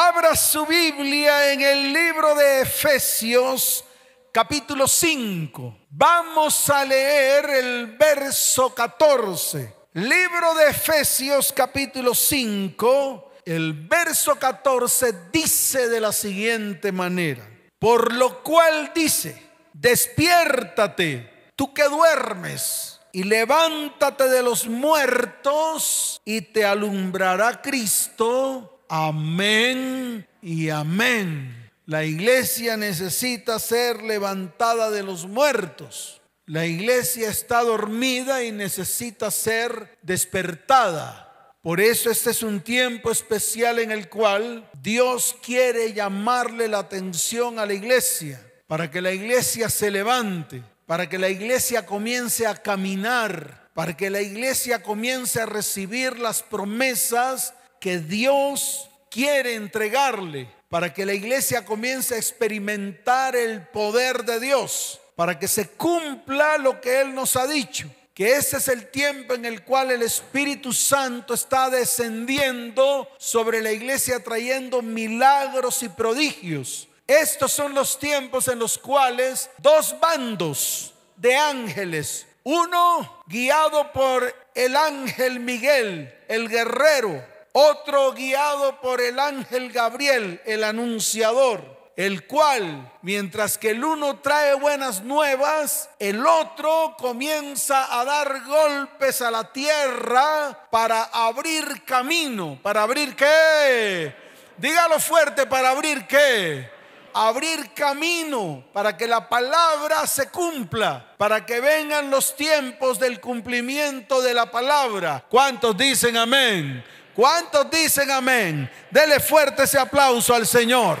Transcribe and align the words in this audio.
Abra 0.00 0.36
su 0.36 0.64
Biblia 0.64 1.52
en 1.52 1.60
el 1.60 1.92
libro 1.92 2.32
de 2.36 2.60
Efesios 2.60 3.84
capítulo 4.30 4.86
5. 4.86 5.76
Vamos 5.90 6.70
a 6.70 6.84
leer 6.84 7.50
el 7.50 7.96
verso 7.96 8.72
14. 8.72 9.74
Libro 9.94 10.54
de 10.54 10.68
Efesios 10.68 11.52
capítulo 11.52 12.14
5. 12.14 13.32
El 13.44 13.72
verso 13.88 14.36
14 14.36 15.30
dice 15.32 15.88
de 15.88 16.00
la 16.00 16.12
siguiente 16.12 16.92
manera. 16.92 17.44
Por 17.80 18.12
lo 18.12 18.44
cual 18.44 18.92
dice, 18.94 19.50
despiértate, 19.72 21.48
tú 21.56 21.74
que 21.74 21.82
duermes, 21.88 23.00
y 23.12 23.24
levántate 23.24 24.28
de 24.28 24.44
los 24.44 24.68
muertos 24.68 26.20
y 26.24 26.42
te 26.42 26.64
alumbrará 26.64 27.60
Cristo 27.60 28.77
Amén 28.88 30.26
y 30.40 30.70
amén. 30.70 31.70
La 31.84 32.04
iglesia 32.04 32.76
necesita 32.76 33.58
ser 33.58 34.02
levantada 34.02 34.90
de 34.90 35.02
los 35.02 35.26
muertos. 35.26 36.20
La 36.46 36.64
iglesia 36.64 37.28
está 37.28 37.62
dormida 37.62 38.42
y 38.42 38.52
necesita 38.52 39.30
ser 39.30 39.98
despertada. 40.02 41.54
Por 41.60 41.80
eso 41.80 42.10
este 42.10 42.30
es 42.30 42.42
un 42.42 42.60
tiempo 42.60 43.10
especial 43.10 43.78
en 43.78 43.90
el 43.90 44.08
cual 44.08 44.66
Dios 44.80 45.36
quiere 45.42 45.92
llamarle 45.92 46.68
la 46.68 46.78
atención 46.78 47.58
a 47.58 47.66
la 47.66 47.74
iglesia, 47.74 48.40
para 48.66 48.90
que 48.90 49.02
la 49.02 49.12
iglesia 49.12 49.68
se 49.68 49.90
levante, 49.90 50.62
para 50.86 51.08
que 51.08 51.18
la 51.18 51.28
iglesia 51.28 51.84
comience 51.84 52.46
a 52.46 52.54
caminar, 52.54 53.68
para 53.74 53.94
que 53.94 54.08
la 54.08 54.22
iglesia 54.22 54.82
comience 54.82 55.40
a 55.40 55.46
recibir 55.46 56.18
las 56.18 56.42
promesas 56.42 57.52
que 57.80 57.98
Dios 57.98 58.88
quiere 59.10 59.54
entregarle 59.54 60.48
para 60.68 60.92
que 60.92 61.06
la 61.06 61.14
iglesia 61.14 61.64
comience 61.64 62.14
a 62.14 62.18
experimentar 62.18 63.34
el 63.34 63.66
poder 63.68 64.24
de 64.24 64.38
Dios, 64.38 65.00
para 65.16 65.38
que 65.38 65.48
se 65.48 65.68
cumpla 65.70 66.58
lo 66.58 66.80
que 66.80 67.00
Él 67.00 67.14
nos 67.14 67.36
ha 67.36 67.46
dicho, 67.46 67.88
que 68.12 68.36
ese 68.36 68.58
es 68.58 68.68
el 68.68 68.90
tiempo 68.90 69.34
en 69.34 69.44
el 69.44 69.64
cual 69.64 69.90
el 69.90 70.02
Espíritu 70.02 70.72
Santo 70.72 71.34
está 71.34 71.70
descendiendo 71.70 73.08
sobre 73.16 73.62
la 73.62 73.72
iglesia 73.72 74.22
trayendo 74.22 74.82
milagros 74.82 75.82
y 75.82 75.88
prodigios. 75.88 76.88
Estos 77.06 77.52
son 77.52 77.74
los 77.74 77.98
tiempos 77.98 78.48
en 78.48 78.58
los 78.58 78.76
cuales 78.76 79.48
dos 79.58 79.98
bandos 79.98 80.92
de 81.16 81.34
ángeles, 81.34 82.26
uno 82.44 83.22
guiado 83.26 83.92
por 83.92 84.34
el 84.54 84.76
ángel 84.76 85.40
Miguel, 85.40 86.14
el 86.28 86.48
guerrero, 86.48 87.24
otro 87.52 88.12
guiado 88.12 88.80
por 88.80 89.00
el 89.00 89.18
ángel 89.18 89.72
Gabriel, 89.72 90.40
el 90.44 90.64
anunciador, 90.64 91.78
el 91.96 92.26
cual, 92.26 92.92
mientras 93.02 93.58
que 93.58 93.70
el 93.70 93.84
uno 93.84 94.18
trae 94.20 94.54
buenas 94.54 95.02
nuevas, 95.02 95.90
el 95.98 96.24
otro 96.24 96.94
comienza 96.98 97.98
a 98.00 98.04
dar 98.04 98.44
golpes 98.44 99.20
a 99.20 99.30
la 99.30 99.52
tierra 99.52 100.68
para 100.70 101.04
abrir 101.04 101.84
camino. 101.84 102.58
¿Para 102.62 102.84
abrir 102.84 103.16
qué? 103.16 104.14
Dígalo 104.56 105.00
fuerte, 105.00 105.46
para 105.46 105.70
abrir 105.70 106.06
qué? 106.06 106.78
abrir 107.14 107.72
camino 107.74 108.64
para 108.72 108.96
que 108.96 109.06
la 109.06 109.28
palabra 109.28 110.06
se 110.06 110.28
cumpla, 110.28 111.14
para 111.16 111.44
que 111.44 111.60
vengan 111.60 112.10
los 112.10 112.36
tiempos 112.36 112.98
del 113.00 113.20
cumplimiento 113.20 114.22
de 114.22 114.34
la 114.34 114.50
palabra. 114.50 115.24
¿Cuántos 115.28 115.76
dicen 115.76 116.16
amén? 116.16 116.84
¿Cuántos 117.18 117.68
dicen 117.68 118.12
amén? 118.12 118.70
Dele 118.92 119.18
fuerte 119.18 119.64
ese 119.64 119.76
aplauso 119.76 120.32
al 120.36 120.46
Señor. 120.46 121.00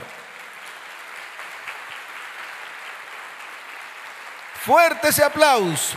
Fuerte 4.66 5.10
ese 5.10 5.22
aplauso. 5.22 5.96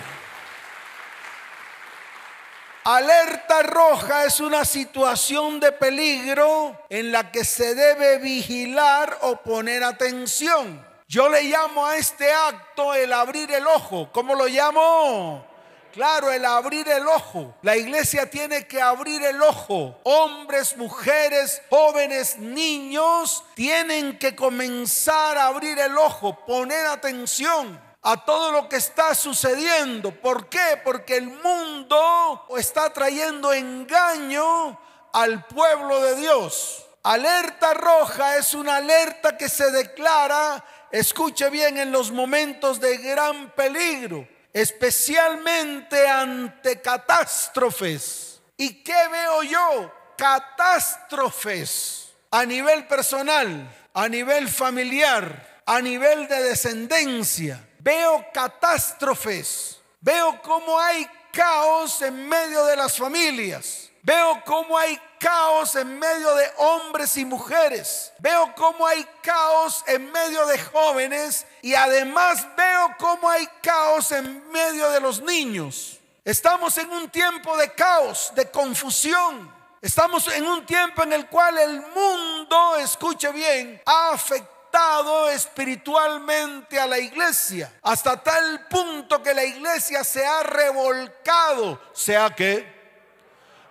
Alerta 2.84 3.64
roja 3.64 4.26
es 4.26 4.40
una 4.40 4.64
situación 4.64 5.60
de 5.60 5.72
peligro 5.72 6.86
en 6.88 7.12
la 7.12 7.32
que 7.32 7.44
se 7.44 7.74
debe 7.74 8.20
vigilar 8.20 9.18
o 9.22 9.38
poner 9.38 9.84
atención. 9.84 10.86
Yo 11.08 11.30
le 11.30 11.46
llamo 11.46 11.84
a 11.84 11.98
este 11.98 12.32
acto 12.32 12.94
el 12.94 13.12
abrir 13.12 13.52
el 13.52 13.66
ojo. 13.66 14.12
¿Cómo 14.12 14.36
lo 14.36 14.46
llamo? 14.46 15.51
Claro, 15.92 16.32
el 16.32 16.46
abrir 16.46 16.88
el 16.88 17.06
ojo. 17.08 17.54
La 17.62 17.76
iglesia 17.76 18.30
tiene 18.30 18.66
que 18.66 18.82
abrir 18.82 19.24
el 19.24 19.42
ojo. 19.42 20.00
Hombres, 20.04 20.78
mujeres, 20.78 21.62
jóvenes, 21.70 22.38
niños 22.38 23.44
tienen 23.56 24.18
que 24.18 24.36
comenzar 24.36 25.38
a 25.38 25.48
abrir 25.48 25.78
el 25.80 25.98
ojo, 25.98 26.46
poner 26.46 26.86
atención 26.86 27.80
a 28.04 28.24
todo 28.24 28.52
lo 28.52 28.70
que 28.70 28.78
está 28.78 29.14
sucediendo. 29.14 30.12
¿Por 30.12 30.48
qué? 30.48 30.80
Porque 30.84 31.18
el 31.18 31.28
mundo 31.28 32.46
está 32.58 32.92
trayendo 32.92 33.52
engaño 33.52 34.80
al 35.14 35.46
pueblo 35.46 36.02
de 36.02 36.16
Dios. 36.16 36.86
Alerta 37.04 37.74
roja 37.74 38.38
es 38.38 38.54
una 38.54 38.78
alerta 38.78 39.36
que 39.36 39.50
se 39.50 39.72
declara, 39.72 40.64
escuche 40.92 41.50
bien, 41.50 41.78
en 41.78 41.92
los 41.92 42.12
momentos 42.12 42.80
de 42.80 42.98
gran 42.98 43.50
peligro 43.52 44.28
especialmente 44.54 46.08
ante 46.08 46.82
catástrofes. 46.82 48.42
¿Y 48.58 48.84
qué 48.84 49.08
veo 49.10 49.44
yo? 49.44 49.94
Catástrofes 50.18 52.02
a 52.32 52.46
nivel 52.46 52.88
personal, 52.88 53.70
a 53.94 54.08
nivel 54.08 54.48
familiar, 54.48 55.62
a 55.66 55.82
nivel 55.82 56.28
de 56.28 56.44
descendencia. 56.44 57.68
Veo 57.80 58.26
catástrofes. 58.34 59.80
Veo 60.00 60.42
cómo 60.42 60.80
hay 60.80 61.08
caos 61.32 62.02
en 62.02 62.28
medio 62.28 62.66
de 62.66 62.76
las 62.76 62.98
familias. 62.98 63.91
Veo 64.04 64.42
cómo 64.46 64.78
hay 64.78 65.00
caos 65.20 65.76
en 65.76 66.00
medio 66.00 66.34
de 66.34 66.52
hombres 66.58 67.16
y 67.18 67.26
mujeres. 67.26 68.12
Veo 68.18 68.54
cómo 68.56 68.88
hay 68.88 69.06
caos 69.22 69.84
en 69.86 70.12
medio 70.12 70.46
de 70.48 70.58
jóvenes 70.58 71.46
y 71.62 71.76
además 71.76 72.48
veo 72.58 72.96
cómo 72.98 73.30
hay 73.30 73.48
caos 73.62 74.12
en 74.12 74.50
medio 74.52 74.90
de 74.90 75.00
los 75.00 75.22
niños. 75.22 76.00
Estamos 76.26 76.78
en 76.78 76.90
un 76.92 77.10
tiempo 77.10 77.56
de 77.58 77.72
caos, 77.74 78.32
de 78.36 78.50
confusión. 78.50 79.54
Estamos 79.82 80.28
en 80.28 80.48
un 80.48 80.66
tiempo 80.66 81.04
en 81.04 81.14
el 81.14 81.28
cual 81.28 81.58
el 81.58 81.82
mundo, 81.82 82.78
escuche 82.78 83.32
bien, 83.32 83.82
ha 83.86 84.12
afectado 84.12 85.30
espiritualmente 85.30 86.80
a 86.80 86.88
la 86.88 86.98
iglesia 86.98 87.72
hasta 87.82 88.22
tal 88.22 88.68
punto 88.68 89.22
que 89.22 89.34
la 89.34 89.44
iglesia 89.44 90.04
se 90.04 90.26
ha 90.26 90.44
revolcado, 90.44 91.82
sea 91.94 92.30
que 92.30 92.81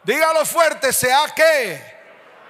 Dígalo 0.02 0.46
fuerte, 0.46 0.92
sea 0.92 1.26
que 1.34 1.82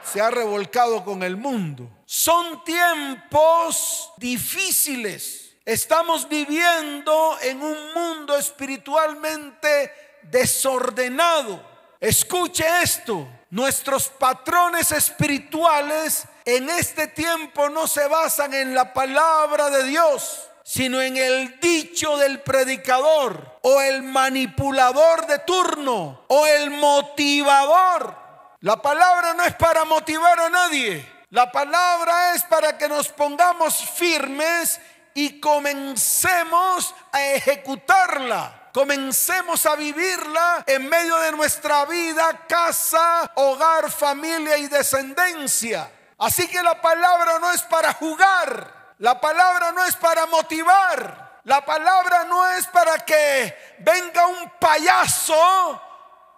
se 0.04 0.20
ha 0.20 0.30
revolcado 0.30 1.04
con 1.04 1.22
el 1.22 1.36
mundo. 1.36 1.90
Son 2.06 2.64
tiempos 2.64 4.12
difíciles. 4.16 5.56
Estamos 5.64 6.28
viviendo 6.28 7.38
en 7.42 7.60
un 7.62 7.92
mundo 7.92 8.36
espiritualmente 8.36 9.92
desordenado. 10.22 11.60
Escuche 11.98 12.64
esto. 12.82 13.28
Nuestros 13.50 14.08
patrones 14.08 14.92
espirituales 14.92 16.24
en 16.44 16.70
este 16.70 17.08
tiempo 17.08 17.68
no 17.68 17.88
se 17.88 18.06
basan 18.06 18.54
en 18.54 18.76
la 18.76 18.92
palabra 18.92 19.70
de 19.70 19.84
Dios 19.84 20.49
sino 20.70 21.02
en 21.02 21.16
el 21.16 21.58
dicho 21.58 22.16
del 22.16 22.42
predicador 22.42 23.58
o 23.62 23.80
el 23.80 24.04
manipulador 24.04 25.26
de 25.26 25.40
turno 25.40 26.26
o 26.28 26.46
el 26.46 26.70
motivador. 26.70 28.14
La 28.60 28.80
palabra 28.80 29.34
no 29.34 29.42
es 29.42 29.56
para 29.56 29.84
motivar 29.84 30.38
a 30.38 30.48
nadie. 30.48 31.24
La 31.30 31.50
palabra 31.50 32.36
es 32.36 32.44
para 32.44 32.78
que 32.78 32.88
nos 32.88 33.08
pongamos 33.08 33.78
firmes 33.78 34.80
y 35.12 35.40
comencemos 35.40 36.94
a 37.10 37.20
ejecutarla. 37.20 38.70
Comencemos 38.72 39.66
a 39.66 39.74
vivirla 39.74 40.62
en 40.68 40.88
medio 40.88 41.18
de 41.18 41.32
nuestra 41.32 41.84
vida, 41.86 42.46
casa, 42.46 43.28
hogar, 43.34 43.90
familia 43.90 44.56
y 44.56 44.68
descendencia. 44.68 45.90
Así 46.16 46.46
que 46.46 46.62
la 46.62 46.80
palabra 46.80 47.40
no 47.40 47.50
es 47.50 47.62
para 47.62 47.92
jugar. 47.94 48.79
La 49.00 49.18
palabra 49.18 49.72
no 49.72 49.82
es 49.84 49.96
para 49.96 50.26
motivar. 50.26 51.40
La 51.44 51.64
palabra 51.64 52.24
no 52.24 52.46
es 52.48 52.66
para 52.66 52.98
que 52.98 53.76
venga 53.78 54.26
un 54.26 54.50
payaso 54.60 55.80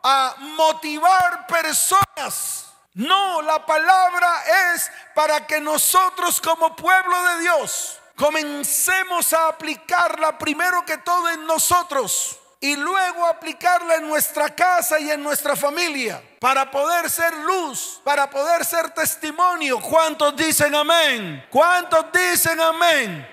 a 0.03 0.35
motivar 0.39 1.45
personas. 1.49 2.67
No, 2.95 3.43
la 3.43 3.67
palabra 3.67 4.45
es 4.75 4.91
para 5.13 5.45
que 5.45 5.61
nosotros 5.61 6.41
como 6.41 6.77
pueblo 6.77 7.21
de 7.25 7.41
Dios 7.41 7.99
comencemos 8.15 9.33
a 9.33 9.49
aplicarla 9.49 10.39
primero 10.39 10.85
que 10.85 10.99
todo 10.99 11.31
en 11.31 11.45
nosotros. 11.45 12.39
Y 12.63 12.77
luego 12.77 13.27
aplicarla 13.27 13.97
en 13.97 14.09
nuestra 14.09 14.49
casa 14.55 15.01
y 15.01 15.11
en 15.11 15.21
nuestra 15.21 15.57
familia 15.57 16.23
para 16.39 16.71
poder 16.71 17.11
ser 17.11 17.37
luz, 17.39 18.01
para 18.05 18.31
poder 18.31 18.65
ser 18.65 18.91
testimonio. 18.91 19.81
¿Cuántos 19.81 20.37
dicen 20.37 20.73
amén? 20.73 21.45
¿Cuántos 21.51 22.07
dicen 22.13 22.61
amén? 22.61 23.29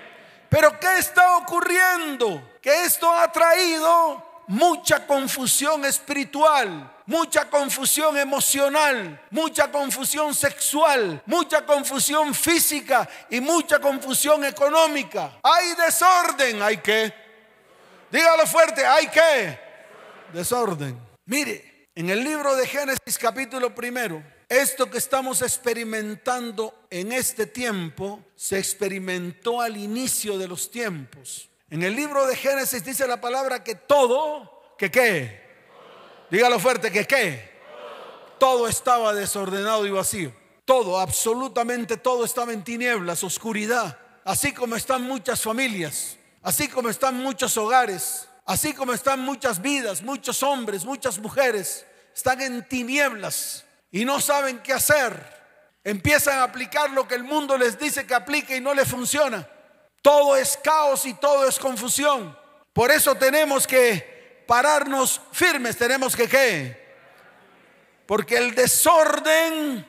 Pero 0.48 0.78
¿qué 0.80 0.98
está 0.98 1.36
ocurriendo? 1.36 2.58
Que 2.60 2.82
esto 2.82 3.08
ha 3.08 3.30
traído 3.30 4.20
mucha 4.48 5.06
confusión 5.06 5.84
espiritual, 5.84 6.92
mucha 7.06 7.48
confusión 7.48 8.18
emocional, 8.18 9.20
mucha 9.30 9.70
confusión 9.70 10.34
sexual, 10.34 11.22
mucha 11.24 11.64
confusión 11.64 12.34
física 12.34 13.08
y 13.30 13.40
mucha 13.40 13.78
confusión 13.78 14.44
económica. 14.44 15.38
Hay 15.44 15.74
desorden, 15.76 16.60
hay 16.62 16.78
que. 16.78 17.19
Dígalo 18.10 18.46
fuerte, 18.46 18.84
hay 18.84 19.06
que. 19.08 19.58
Desorden. 20.32 20.98
Mire, 21.26 21.88
en 21.94 22.10
el 22.10 22.24
libro 22.24 22.56
de 22.56 22.66
Génesis 22.66 23.18
capítulo 23.18 23.74
primero, 23.74 24.22
esto 24.48 24.90
que 24.90 24.98
estamos 24.98 25.42
experimentando 25.42 26.86
en 26.90 27.12
este 27.12 27.46
tiempo 27.46 28.20
se 28.34 28.58
experimentó 28.58 29.60
al 29.60 29.76
inicio 29.76 30.38
de 30.38 30.48
los 30.48 30.70
tiempos. 30.70 31.48
En 31.70 31.82
el 31.84 31.94
libro 31.94 32.26
de 32.26 32.34
Génesis 32.34 32.84
dice 32.84 33.06
la 33.06 33.20
palabra 33.20 33.62
que 33.62 33.76
todo, 33.76 34.74
que 34.76 34.90
qué, 34.90 35.40
dígalo 36.30 36.58
fuerte, 36.58 36.90
que 36.90 37.06
qué, 37.06 37.48
todo 38.38 38.66
estaba 38.66 39.14
desordenado 39.14 39.86
y 39.86 39.90
vacío. 39.90 40.32
Todo, 40.64 40.98
absolutamente 40.98 41.96
todo 41.96 42.24
estaba 42.24 42.52
en 42.52 42.64
tinieblas, 42.64 43.22
oscuridad, 43.22 43.98
así 44.24 44.52
como 44.52 44.74
están 44.74 45.02
muchas 45.02 45.42
familias, 45.42 46.16
así 46.42 46.68
como 46.68 46.88
están 46.88 47.16
muchos 47.16 47.56
hogares, 47.56 48.28
así 48.44 48.72
como 48.74 48.92
están 48.92 49.20
muchas 49.20 49.60
vidas, 49.60 50.02
muchos 50.02 50.42
hombres, 50.42 50.84
muchas 50.84 51.18
mujeres, 51.18 51.86
están 52.14 52.40
en 52.40 52.66
tinieblas 52.68 53.64
y 53.90 54.04
no 54.04 54.20
saben 54.20 54.58
qué 54.62 54.72
hacer. 54.72 55.38
Empiezan 55.82 56.38
a 56.38 56.44
aplicar 56.44 56.90
lo 56.90 57.08
que 57.08 57.14
el 57.14 57.24
mundo 57.24 57.56
les 57.56 57.78
dice 57.78 58.06
que 58.06 58.14
aplique 58.14 58.56
y 58.56 58.60
no 58.60 58.74
les 58.74 58.88
funciona. 58.88 59.48
Todo 60.02 60.36
es 60.36 60.58
caos 60.62 61.06
y 61.06 61.14
todo 61.14 61.46
es 61.48 61.58
confusión. 61.58 62.36
Por 62.72 62.90
eso 62.90 63.14
tenemos 63.14 63.66
que 63.66 64.44
pararnos 64.46 65.20
firmes, 65.32 65.76
tenemos 65.76 66.14
que 66.14 66.28
qué? 66.28 66.80
Porque 68.06 68.36
el 68.36 68.54
desorden 68.54 69.86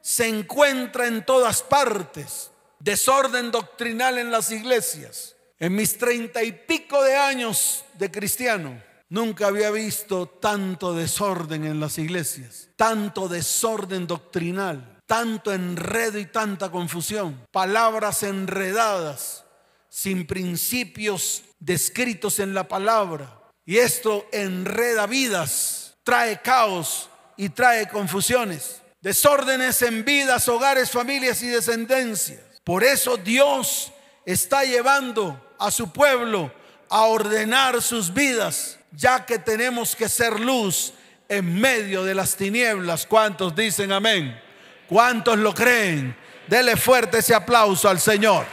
se 0.00 0.28
encuentra 0.28 1.06
en 1.06 1.24
todas 1.24 1.62
partes. 1.62 2.50
Desorden 2.78 3.50
doctrinal 3.50 4.18
en 4.18 4.30
las 4.30 4.50
iglesias. 4.50 5.33
En 5.58 5.74
mis 5.74 5.96
treinta 5.96 6.42
y 6.42 6.52
pico 6.52 7.02
de 7.02 7.16
años 7.16 7.84
de 7.94 8.10
cristiano, 8.10 8.82
nunca 9.08 9.46
había 9.46 9.70
visto 9.70 10.26
tanto 10.26 10.94
desorden 10.94 11.64
en 11.64 11.78
las 11.78 11.98
iglesias, 11.98 12.70
tanto 12.76 13.28
desorden 13.28 14.06
doctrinal, 14.06 15.00
tanto 15.06 15.52
enredo 15.52 16.18
y 16.18 16.26
tanta 16.26 16.70
confusión, 16.70 17.46
palabras 17.52 18.24
enredadas, 18.24 19.44
sin 19.88 20.26
principios 20.26 21.44
descritos 21.60 22.40
en 22.40 22.52
la 22.52 22.66
palabra. 22.66 23.40
Y 23.64 23.78
esto 23.78 24.26
enreda 24.32 25.06
vidas, 25.06 25.96
trae 26.02 26.42
caos 26.42 27.08
y 27.36 27.50
trae 27.50 27.88
confusiones, 27.88 28.82
desórdenes 29.00 29.80
en 29.82 30.04
vidas, 30.04 30.48
hogares, 30.48 30.90
familias 30.90 31.42
y 31.42 31.46
descendencias. 31.46 32.40
Por 32.64 32.82
eso 32.82 33.16
Dios 33.16 33.92
está 34.26 34.64
llevando 34.64 35.40
a 35.58 35.70
su 35.70 35.92
pueblo 35.92 36.52
a 36.88 37.02
ordenar 37.02 37.80
sus 37.82 38.12
vidas, 38.12 38.78
ya 38.92 39.24
que 39.24 39.38
tenemos 39.38 39.96
que 39.96 40.08
ser 40.08 40.38
luz 40.38 40.92
en 41.28 41.60
medio 41.60 42.04
de 42.04 42.14
las 42.14 42.36
tinieblas. 42.36 43.06
¿Cuántos 43.06 43.54
dicen 43.54 43.92
amén? 43.92 44.40
¿Cuántos 44.88 45.38
lo 45.38 45.54
creen? 45.54 46.16
Dele 46.46 46.76
fuerte 46.76 47.18
ese 47.18 47.34
aplauso 47.34 47.88
al 47.88 48.00
Señor. 48.00 48.46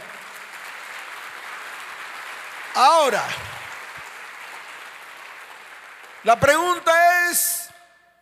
Ahora, 2.74 3.22
la 6.24 6.40
pregunta 6.40 7.30
es, 7.30 7.68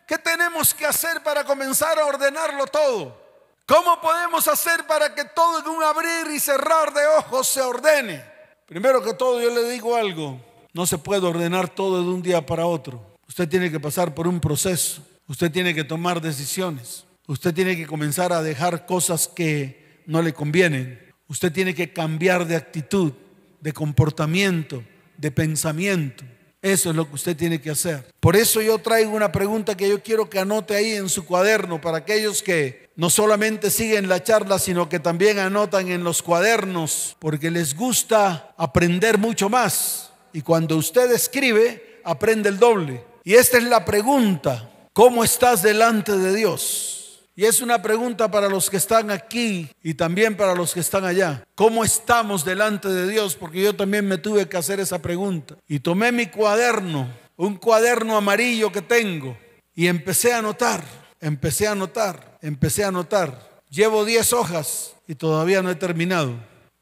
¿qué 0.05 0.17
tenemos 0.17 0.73
que 0.73 0.85
hacer 0.85 1.23
para 1.23 1.43
comenzar 1.43 1.97
a 1.99 2.05
ordenarlo 2.05 2.67
todo? 2.67 3.21
¿Cómo 3.65 4.01
podemos 4.01 4.47
hacer 4.49 4.85
para 4.85 5.15
que 5.15 5.23
todo 5.23 5.59
en 5.59 5.67
un 5.69 5.83
abrir 5.83 6.27
y 6.31 6.39
cerrar 6.39 6.93
de 6.93 7.07
ojos 7.07 7.47
se 7.47 7.61
ordene? 7.61 8.30
Primero 8.71 9.03
que 9.03 9.13
todo, 9.13 9.41
yo 9.41 9.53
le 9.53 9.69
digo 9.69 9.97
algo, 9.97 10.39
no 10.71 10.85
se 10.85 10.97
puede 10.97 11.27
ordenar 11.27 11.67
todo 11.67 12.01
de 12.01 12.09
un 12.09 12.21
día 12.21 12.45
para 12.45 12.65
otro. 12.65 13.17
Usted 13.27 13.49
tiene 13.49 13.69
que 13.69 13.81
pasar 13.81 14.15
por 14.15 14.29
un 14.29 14.39
proceso, 14.39 15.05
usted 15.27 15.51
tiene 15.51 15.75
que 15.75 15.83
tomar 15.83 16.21
decisiones, 16.21 17.03
usted 17.27 17.53
tiene 17.53 17.75
que 17.75 17.85
comenzar 17.85 18.31
a 18.31 18.41
dejar 18.41 18.85
cosas 18.85 19.27
que 19.27 20.01
no 20.05 20.21
le 20.21 20.31
convienen, 20.31 21.01
usted 21.27 21.51
tiene 21.51 21.75
que 21.75 21.91
cambiar 21.91 22.47
de 22.47 22.55
actitud, 22.55 23.11
de 23.59 23.73
comportamiento, 23.73 24.85
de 25.17 25.31
pensamiento. 25.31 26.23
Eso 26.61 26.91
es 26.91 26.95
lo 26.95 27.07
que 27.07 27.15
usted 27.15 27.35
tiene 27.35 27.59
que 27.59 27.71
hacer. 27.71 28.05
Por 28.19 28.35
eso 28.35 28.61
yo 28.61 28.77
traigo 28.77 29.15
una 29.15 29.31
pregunta 29.31 29.75
que 29.75 29.89
yo 29.89 30.03
quiero 30.03 30.29
que 30.29 30.37
anote 30.37 30.75
ahí 30.75 30.91
en 30.91 31.09
su 31.09 31.25
cuaderno 31.25 31.81
para 31.81 31.97
aquellos 31.97 32.43
que 32.43 32.91
no 32.95 33.09
solamente 33.09 33.71
siguen 33.71 34.07
la 34.07 34.21
charla, 34.21 34.59
sino 34.59 34.87
que 34.87 34.99
también 34.99 35.39
anotan 35.39 35.89
en 35.89 36.03
los 36.03 36.21
cuadernos, 36.21 37.15
porque 37.17 37.49
les 37.49 37.75
gusta 37.75 38.53
aprender 38.57 39.17
mucho 39.17 39.49
más. 39.49 40.11
Y 40.33 40.41
cuando 40.41 40.77
usted 40.77 41.11
escribe, 41.11 41.99
aprende 42.03 42.49
el 42.49 42.59
doble. 42.59 43.03
Y 43.23 43.33
esta 43.33 43.57
es 43.57 43.63
la 43.63 43.83
pregunta, 43.83 44.69
¿cómo 44.93 45.23
estás 45.23 45.63
delante 45.63 46.15
de 46.15 46.35
Dios? 46.35 47.00
Y 47.41 47.45
es 47.45 47.59
una 47.59 47.81
pregunta 47.81 48.29
para 48.29 48.47
los 48.47 48.69
que 48.69 48.77
están 48.77 49.09
aquí 49.09 49.67
y 49.81 49.95
también 49.95 50.37
para 50.37 50.53
los 50.53 50.75
que 50.75 50.79
están 50.79 51.05
allá. 51.05 51.43
¿Cómo 51.55 51.83
estamos 51.83 52.45
delante 52.45 52.87
de 52.87 53.09
Dios? 53.09 53.35
Porque 53.35 53.63
yo 53.63 53.75
también 53.75 54.07
me 54.07 54.19
tuve 54.19 54.47
que 54.47 54.57
hacer 54.57 54.79
esa 54.79 55.01
pregunta. 55.01 55.57
Y 55.67 55.79
tomé 55.79 56.11
mi 56.11 56.27
cuaderno, 56.27 57.09
un 57.37 57.57
cuaderno 57.57 58.15
amarillo 58.15 58.71
que 58.71 58.83
tengo, 58.83 59.35
y 59.73 59.87
empecé 59.87 60.33
a 60.33 60.37
anotar, 60.37 60.83
empecé 61.19 61.65
a 61.65 61.71
anotar, 61.71 62.37
empecé 62.43 62.83
a 62.83 62.89
anotar. 62.89 63.63
Llevo 63.71 64.05
10 64.05 64.33
hojas 64.33 64.93
y 65.07 65.15
todavía 65.15 65.63
no 65.63 65.71
he 65.71 65.75
terminado. 65.75 66.35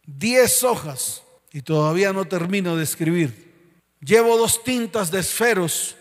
10 0.07 0.65
hojas 0.65 1.23
y 1.53 1.61
todavía 1.61 2.11
no 2.11 2.25
termino 2.25 2.75
de 2.75 2.83
escribir. 2.83 3.71
Llevo 4.01 4.35
dos 4.35 4.61
tintas 4.61 5.09
de 5.09 5.21
esferos 5.21 5.95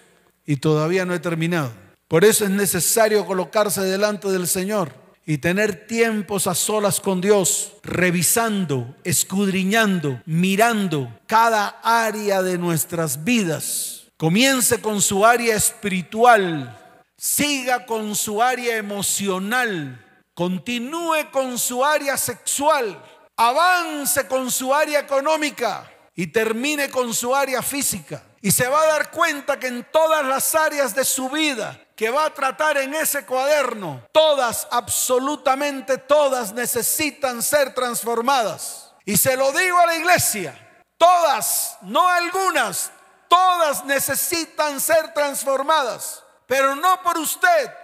y 0.44 0.56
todavía 0.56 1.04
no 1.04 1.14
he 1.14 1.20
terminado. 1.20 1.70
Por 2.08 2.24
eso 2.24 2.44
es 2.44 2.50
necesario 2.50 3.26
colocarse 3.26 3.82
delante 3.82 4.28
del 4.28 4.48
Señor 4.48 4.94
y 5.26 5.36
tener 5.36 5.86
tiempos 5.86 6.46
a 6.46 6.54
solas 6.54 7.00
con 7.00 7.20
Dios, 7.20 7.74
revisando, 7.82 8.96
escudriñando, 9.04 10.22
mirando 10.24 11.20
cada 11.26 11.80
área 11.82 12.40
de 12.40 12.56
nuestras 12.56 13.24
vidas. 13.24 14.06
Comience 14.16 14.80
con 14.80 15.02
su 15.02 15.26
área 15.26 15.54
espiritual, 15.54 16.74
siga 17.18 17.84
con 17.84 18.14
su 18.14 18.40
área 18.42 18.78
emocional, 18.78 20.02
continúe 20.32 21.30
con 21.30 21.58
su 21.58 21.84
área 21.84 22.16
sexual, 22.16 23.04
avance 23.36 24.26
con 24.26 24.50
su 24.50 24.72
área 24.74 25.00
económica 25.00 25.92
y 26.16 26.28
termine 26.28 26.88
con 26.88 27.12
su 27.12 27.36
área 27.36 27.60
física. 27.60 28.22
Y 28.40 28.50
se 28.50 28.66
va 28.66 28.80
a 28.80 28.86
dar 28.86 29.10
cuenta 29.10 29.58
que 29.58 29.66
en 29.66 29.86
todas 29.92 30.24
las 30.24 30.54
áreas 30.54 30.94
de 30.94 31.04
su 31.04 31.28
vida 31.28 31.78
que 31.98 32.10
va 32.10 32.26
a 32.26 32.32
tratar 32.32 32.78
en 32.78 32.94
ese 32.94 33.26
cuaderno, 33.26 34.04
todas, 34.12 34.68
absolutamente 34.70 35.98
todas 35.98 36.52
necesitan 36.52 37.42
ser 37.42 37.74
transformadas. 37.74 38.94
Y 39.04 39.16
se 39.16 39.36
lo 39.36 39.50
digo 39.50 39.76
a 39.80 39.86
la 39.86 39.96
iglesia, 39.96 40.56
todas, 40.96 41.76
no 41.82 42.08
algunas, 42.08 42.92
todas 43.26 43.84
necesitan 43.84 44.80
ser 44.80 45.12
transformadas, 45.12 46.22
pero 46.46 46.76
no 46.76 47.02
por 47.02 47.18
usted, 47.18 47.74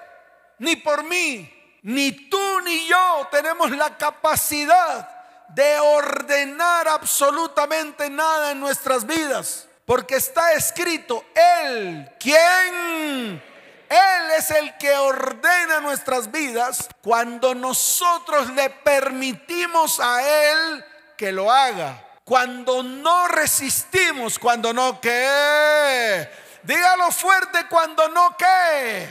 ni 0.61 0.77
por 0.77 1.03
mí, 1.03 1.81
ni 1.83 2.13
tú 2.13 2.61
ni 2.61 2.87
yo 2.87 3.27
tenemos 3.33 3.73
la 3.73 3.99
capacidad 3.99 5.09
de 5.49 5.81
ordenar 5.81 6.87
absolutamente 6.87 8.09
nada 8.11 8.53
en 8.53 8.61
nuestras 8.61 9.05
vidas, 9.05 9.67
porque 9.85 10.15
está 10.15 10.53
escrito, 10.53 11.25
Él, 11.35 12.09
¿quién? 12.21 13.54
Él 13.95 14.31
es 14.37 14.51
el 14.51 14.77
que 14.77 14.97
ordena 14.97 15.81
nuestras 15.81 16.31
vidas 16.31 16.89
cuando 17.03 17.55
nosotros 17.55 18.51
le 18.51 18.71
permitimos 18.71 20.01
a 20.01 20.23
Él 20.23 20.85
que 21.17 21.31
lo 21.31 21.51
haga. 21.51 22.03
Cuando 22.25 22.83
no 22.83 23.29
resistimos, 23.29 24.39
cuando 24.39 24.73
no 24.73 25.01
que. 25.01 26.29
Dígalo 26.63 27.13
fuerte 27.13 27.67
cuando 27.69 28.09
no 28.09 28.37
que. 28.37 29.09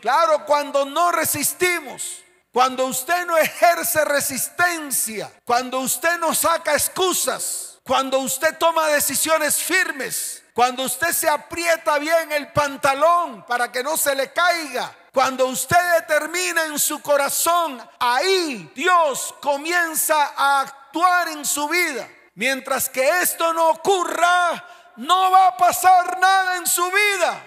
Claro, 0.00 0.44
cuando 0.46 0.84
no 0.84 1.12
resistimos. 1.12 2.22
Cuando 2.52 2.86
usted 2.86 3.26
no 3.26 3.36
ejerce 3.38 4.04
resistencia, 4.04 5.32
cuando 5.44 5.80
usted 5.80 6.18
no 6.18 6.34
saca 6.34 6.74
excusas, 6.74 7.78
cuando 7.82 8.18
usted 8.18 8.58
toma 8.58 8.88
decisiones 8.88 9.56
firmes, 9.56 10.41
Cuando 10.52 10.82
usted 10.82 11.12
se 11.12 11.28
aprieta 11.28 11.98
bien 11.98 12.30
el 12.32 12.52
pantalón 12.52 13.44
para 13.46 13.72
que 13.72 13.82
no 13.82 13.96
se 13.96 14.14
le 14.14 14.32
caiga. 14.32 14.94
Cuando 15.12 15.46
usted 15.46 16.00
determina 16.00 16.64
en 16.64 16.78
su 16.78 17.00
corazón, 17.00 17.82
ahí 17.98 18.70
Dios 18.74 19.34
comienza 19.40 20.32
a 20.36 20.60
actuar 20.60 21.28
en 21.28 21.44
su 21.44 21.68
vida. 21.68 22.08
Mientras 22.34 22.88
que 22.88 23.20
esto 23.20 23.52
no 23.52 23.70
ocurra, 23.70 24.64
no 24.96 25.30
va 25.30 25.48
a 25.48 25.56
pasar 25.56 26.18
nada 26.18 26.56
en 26.56 26.66
su 26.66 26.84
vida. 26.90 27.44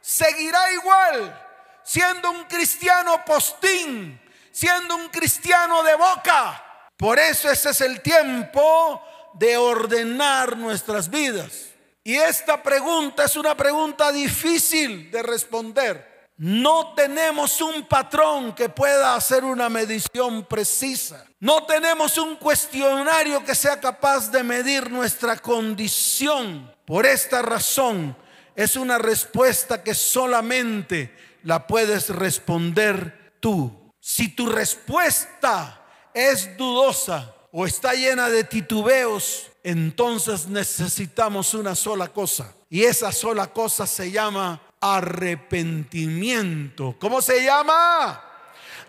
Seguirá 0.00 0.72
igual, 0.72 1.46
siendo 1.82 2.30
un 2.30 2.44
cristiano 2.44 3.24
postín, 3.24 4.20
siendo 4.52 4.96
un 4.96 5.08
cristiano 5.08 5.82
de 5.82 5.94
boca. 5.96 6.62
Por 6.96 7.18
eso 7.18 7.50
ese 7.50 7.70
es 7.70 7.80
el 7.80 8.00
tiempo 8.00 9.02
de 9.34 9.56
ordenar 9.56 10.56
nuestras 10.56 11.08
vidas. 11.08 11.67
Y 12.08 12.16
esta 12.16 12.62
pregunta 12.62 13.24
es 13.24 13.36
una 13.36 13.54
pregunta 13.54 14.10
difícil 14.10 15.10
de 15.10 15.22
responder. 15.22 16.30
No 16.38 16.94
tenemos 16.94 17.60
un 17.60 17.86
patrón 17.86 18.54
que 18.54 18.70
pueda 18.70 19.14
hacer 19.14 19.44
una 19.44 19.68
medición 19.68 20.46
precisa. 20.46 21.26
No 21.38 21.66
tenemos 21.66 22.16
un 22.16 22.36
cuestionario 22.36 23.44
que 23.44 23.54
sea 23.54 23.78
capaz 23.78 24.30
de 24.30 24.42
medir 24.42 24.90
nuestra 24.90 25.36
condición. 25.36 26.74
Por 26.86 27.04
esta 27.04 27.42
razón 27.42 28.16
es 28.56 28.76
una 28.76 28.96
respuesta 28.96 29.82
que 29.82 29.92
solamente 29.92 31.14
la 31.42 31.66
puedes 31.66 32.08
responder 32.08 33.34
tú. 33.38 33.92
Si 34.00 34.30
tu 34.30 34.46
respuesta 34.46 35.84
es 36.14 36.56
dudosa 36.56 37.34
o 37.52 37.66
está 37.66 37.92
llena 37.92 38.30
de 38.30 38.44
titubeos, 38.44 39.50
entonces 39.68 40.46
necesitamos 40.46 41.52
una 41.52 41.74
sola 41.74 42.08
cosa. 42.08 42.54
Y 42.70 42.84
esa 42.84 43.12
sola 43.12 43.48
cosa 43.48 43.86
se 43.86 44.10
llama 44.10 44.58
arrepentimiento. 44.80 46.96
¿Cómo 46.98 47.20
se 47.20 47.44
llama? 47.44 48.24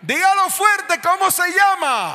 Dígalo 0.00 0.48
fuerte, 0.48 0.98
¿cómo 1.02 1.30
se 1.30 1.42
llama? 1.52 2.14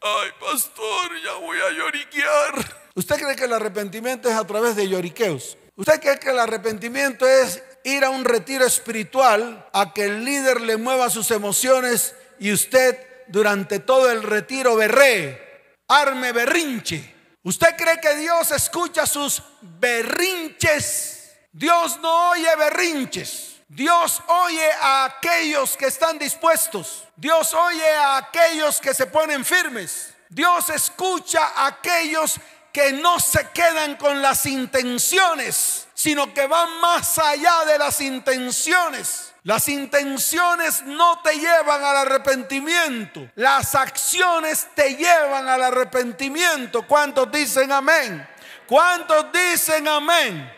Ay, 0.00 0.30
pastor, 0.38 1.20
ya 1.24 1.32
voy 1.40 1.58
a 1.58 1.72
lloriquear. 1.72 2.76
¿Usted 2.94 3.16
cree 3.16 3.34
que 3.34 3.46
el 3.46 3.54
arrepentimiento 3.54 4.28
es 4.28 4.36
a 4.36 4.46
través 4.46 4.76
de 4.76 4.88
lloriqueos? 4.88 5.58
¿Usted 5.74 6.00
cree 6.00 6.20
que 6.20 6.30
el 6.30 6.38
arrepentimiento 6.38 7.26
es 7.26 7.60
ir 7.82 8.04
a 8.04 8.10
un 8.10 8.24
retiro 8.24 8.64
espiritual 8.64 9.68
a 9.72 9.92
que 9.92 10.04
el 10.04 10.24
líder 10.24 10.60
le 10.60 10.76
mueva 10.76 11.10
sus 11.10 11.32
emociones 11.32 12.14
y 12.38 12.52
usted 12.52 12.96
durante 13.26 13.80
todo 13.80 14.12
el 14.12 14.22
retiro 14.22 14.76
berree? 14.76 15.53
Arme 15.88 16.32
berrinche. 16.32 17.14
¿Usted 17.42 17.76
cree 17.76 18.00
que 18.00 18.14
Dios 18.16 18.50
escucha 18.52 19.06
sus 19.06 19.42
berrinches? 19.60 21.32
Dios 21.52 21.98
no 22.00 22.30
oye 22.30 22.56
berrinches. 22.56 23.56
Dios 23.68 24.22
oye 24.28 24.70
a 24.80 25.04
aquellos 25.04 25.76
que 25.76 25.86
están 25.86 26.18
dispuestos. 26.18 27.04
Dios 27.16 27.52
oye 27.52 27.88
a 27.88 28.16
aquellos 28.18 28.80
que 28.80 28.94
se 28.94 29.06
ponen 29.06 29.44
firmes. 29.44 30.14
Dios 30.28 30.68
escucha 30.70 31.52
a 31.54 31.66
aquellos 31.66 32.36
que 32.72 32.92
no 32.92 33.20
se 33.20 33.50
quedan 33.50 33.96
con 33.96 34.22
las 34.22 34.46
intenciones, 34.46 35.86
sino 35.94 36.32
que 36.32 36.46
van 36.46 36.80
más 36.80 37.18
allá 37.18 37.64
de 37.66 37.78
las 37.78 38.00
intenciones. 38.00 39.33
Las 39.44 39.68
intenciones 39.68 40.82
no 40.86 41.20
te 41.22 41.34
llevan 41.34 41.84
al 41.84 41.96
arrepentimiento. 41.98 43.30
Las 43.34 43.74
acciones 43.74 44.68
te 44.74 44.96
llevan 44.96 45.46
al 45.46 45.62
arrepentimiento. 45.62 46.86
¿Cuántos 46.86 47.30
dicen 47.30 47.70
amén? 47.70 48.26
¿Cuántos 48.66 49.26
dicen 49.30 49.86
amén? 49.86 50.50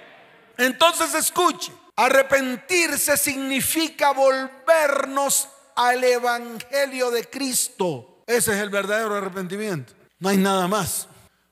Entonces 0.56 1.12
escuche, 1.14 1.72
arrepentirse 1.96 3.16
significa 3.16 4.12
volvernos 4.12 5.48
al 5.74 6.04
Evangelio 6.04 7.10
de 7.10 7.28
Cristo. 7.28 8.22
Ese 8.24 8.52
es 8.52 8.58
el 8.58 8.70
verdadero 8.70 9.16
arrepentimiento. 9.16 9.94
No 10.20 10.28
hay 10.28 10.36
nada 10.36 10.68
más. 10.68 11.08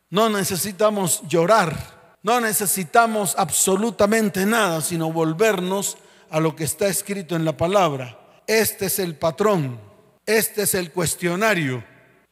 No 0.09 0.29
necesitamos 0.31 1.23
llorar. 1.27 1.95
No 2.23 2.41
necesitamos 2.41 3.35
absolutamente 3.37 4.47
nada, 4.47 4.81
sino 4.81 5.11
volvernos 5.11 5.99
a 6.35 6.41
lo 6.41 6.57
que 6.57 6.65
está 6.65 6.89
escrito 6.89 7.37
en 7.37 7.45
la 7.45 7.57
palabra. 7.57 8.19
Este 8.49 8.87
es 8.87 8.99
el 8.99 9.15
patrón, 9.15 9.81
este 10.27 10.63
es 10.63 10.75
el 10.75 10.91
cuestionario. 10.91 11.85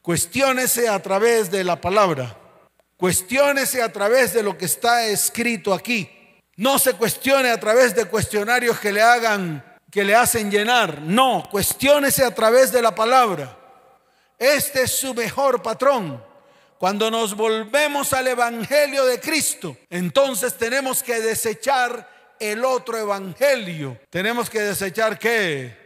Cuestiónese 0.02 0.88
a 0.88 1.00
través 1.00 1.52
de 1.52 1.62
la 1.62 1.80
palabra, 1.80 2.36
cuestiónese 2.96 3.80
a 3.80 3.92
través 3.92 4.32
de 4.32 4.42
lo 4.42 4.58
que 4.58 4.64
está 4.64 5.06
escrito 5.06 5.72
aquí. 5.72 6.10
No 6.56 6.80
se 6.80 6.94
cuestione 6.94 7.50
a 7.50 7.60
través 7.60 7.94
de 7.94 8.06
cuestionarios 8.06 8.80
que 8.80 8.90
le 8.90 9.00
hagan, 9.00 9.64
que 9.88 10.02
le 10.02 10.16
hacen 10.16 10.50
llenar. 10.50 11.00
No, 11.02 11.46
cuestiónese 11.48 12.24
a 12.24 12.34
través 12.34 12.72
de 12.72 12.82
la 12.82 12.92
palabra. 12.92 13.56
Este 14.36 14.82
es 14.82 14.90
su 14.98 15.14
mejor 15.14 15.62
patrón. 15.62 16.20
Cuando 16.76 17.08
nos 17.08 17.36
volvemos 17.36 18.12
al 18.12 18.26
Evangelio 18.26 19.04
de 19.04 19.20
Cristo, 19.20 19.76
entonces 19.88 20.58
tenemos 20.58 21.04
que 21.04 21.20
desechar 21.20 22.11
el 22.42 22.64
otro 22.64 22.98
evangelio. 22.98 23.98
Tenemos 24.10 24.50
que 24.50 24.60
desechar 24.60 25.18
qué? 25.18 25.76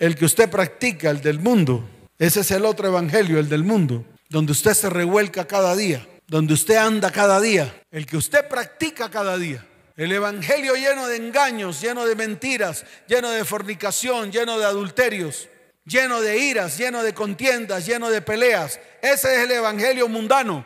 El 0.00 0.16
que 0.16 0.24
usted 0.24 0.50
practica, 0.50 1.10
el 1.10 1.20
del 1.20 1.38
mundo. 1.38 1.88
Ese 2.18 2.40
es 2.40 2.50
el 2.50 2.64
otro 2.64 2.88
evangelio, 2.88 3.38
el 3.38 3.48
del 3.48 3.62
mundo, 3.62 4.04
donde 4.28 4.52
usted 4.52 4.74
se 4.74 4.90
revuelca 4.90 5.46
cada 5.46 5.76
día, 5.76 6.06
donde 6.26 6.54
usted 6.54 6.76
anda 6.76 7.12
cada 7.12 7.40
día, 7.40 7.82
el 7.92 8.06
que 8.06 8.16
usted 8.16 8.48
practica 8.48 9.08
cada 9.08 9.38
día. 9.38 9.64
El 9.96 10.12
evangelio 10.12 10.74
lleno 10.74 11.06
de 11.06 11.16
engaños, 11.16 11.80
lleno 11.80 12.06
de 12.06 12.14
mentiras, 12.14 12.84
lleno 13.06 13.30
de 13.30 13.44
fornicación, 13.44 14.30
lleno 14.30 14.58
de 14.58 14.64
adulterios, 14.64 15.48
lleno 15.84 16.20
de 16.20 16.38
iras, 16.38 16.78
lleno 16.78 17.02
de 17.02 17.14
contiendas, 17.14 17.86
lleno 17.86 18.10
de 18.10 18.22
peleas. 18.22 18.78
Ese 19.02 19.34
es 19.34 19.44
el 19.44 19.50
evangelio 19.52 20.08
mundano. 20.08 20.64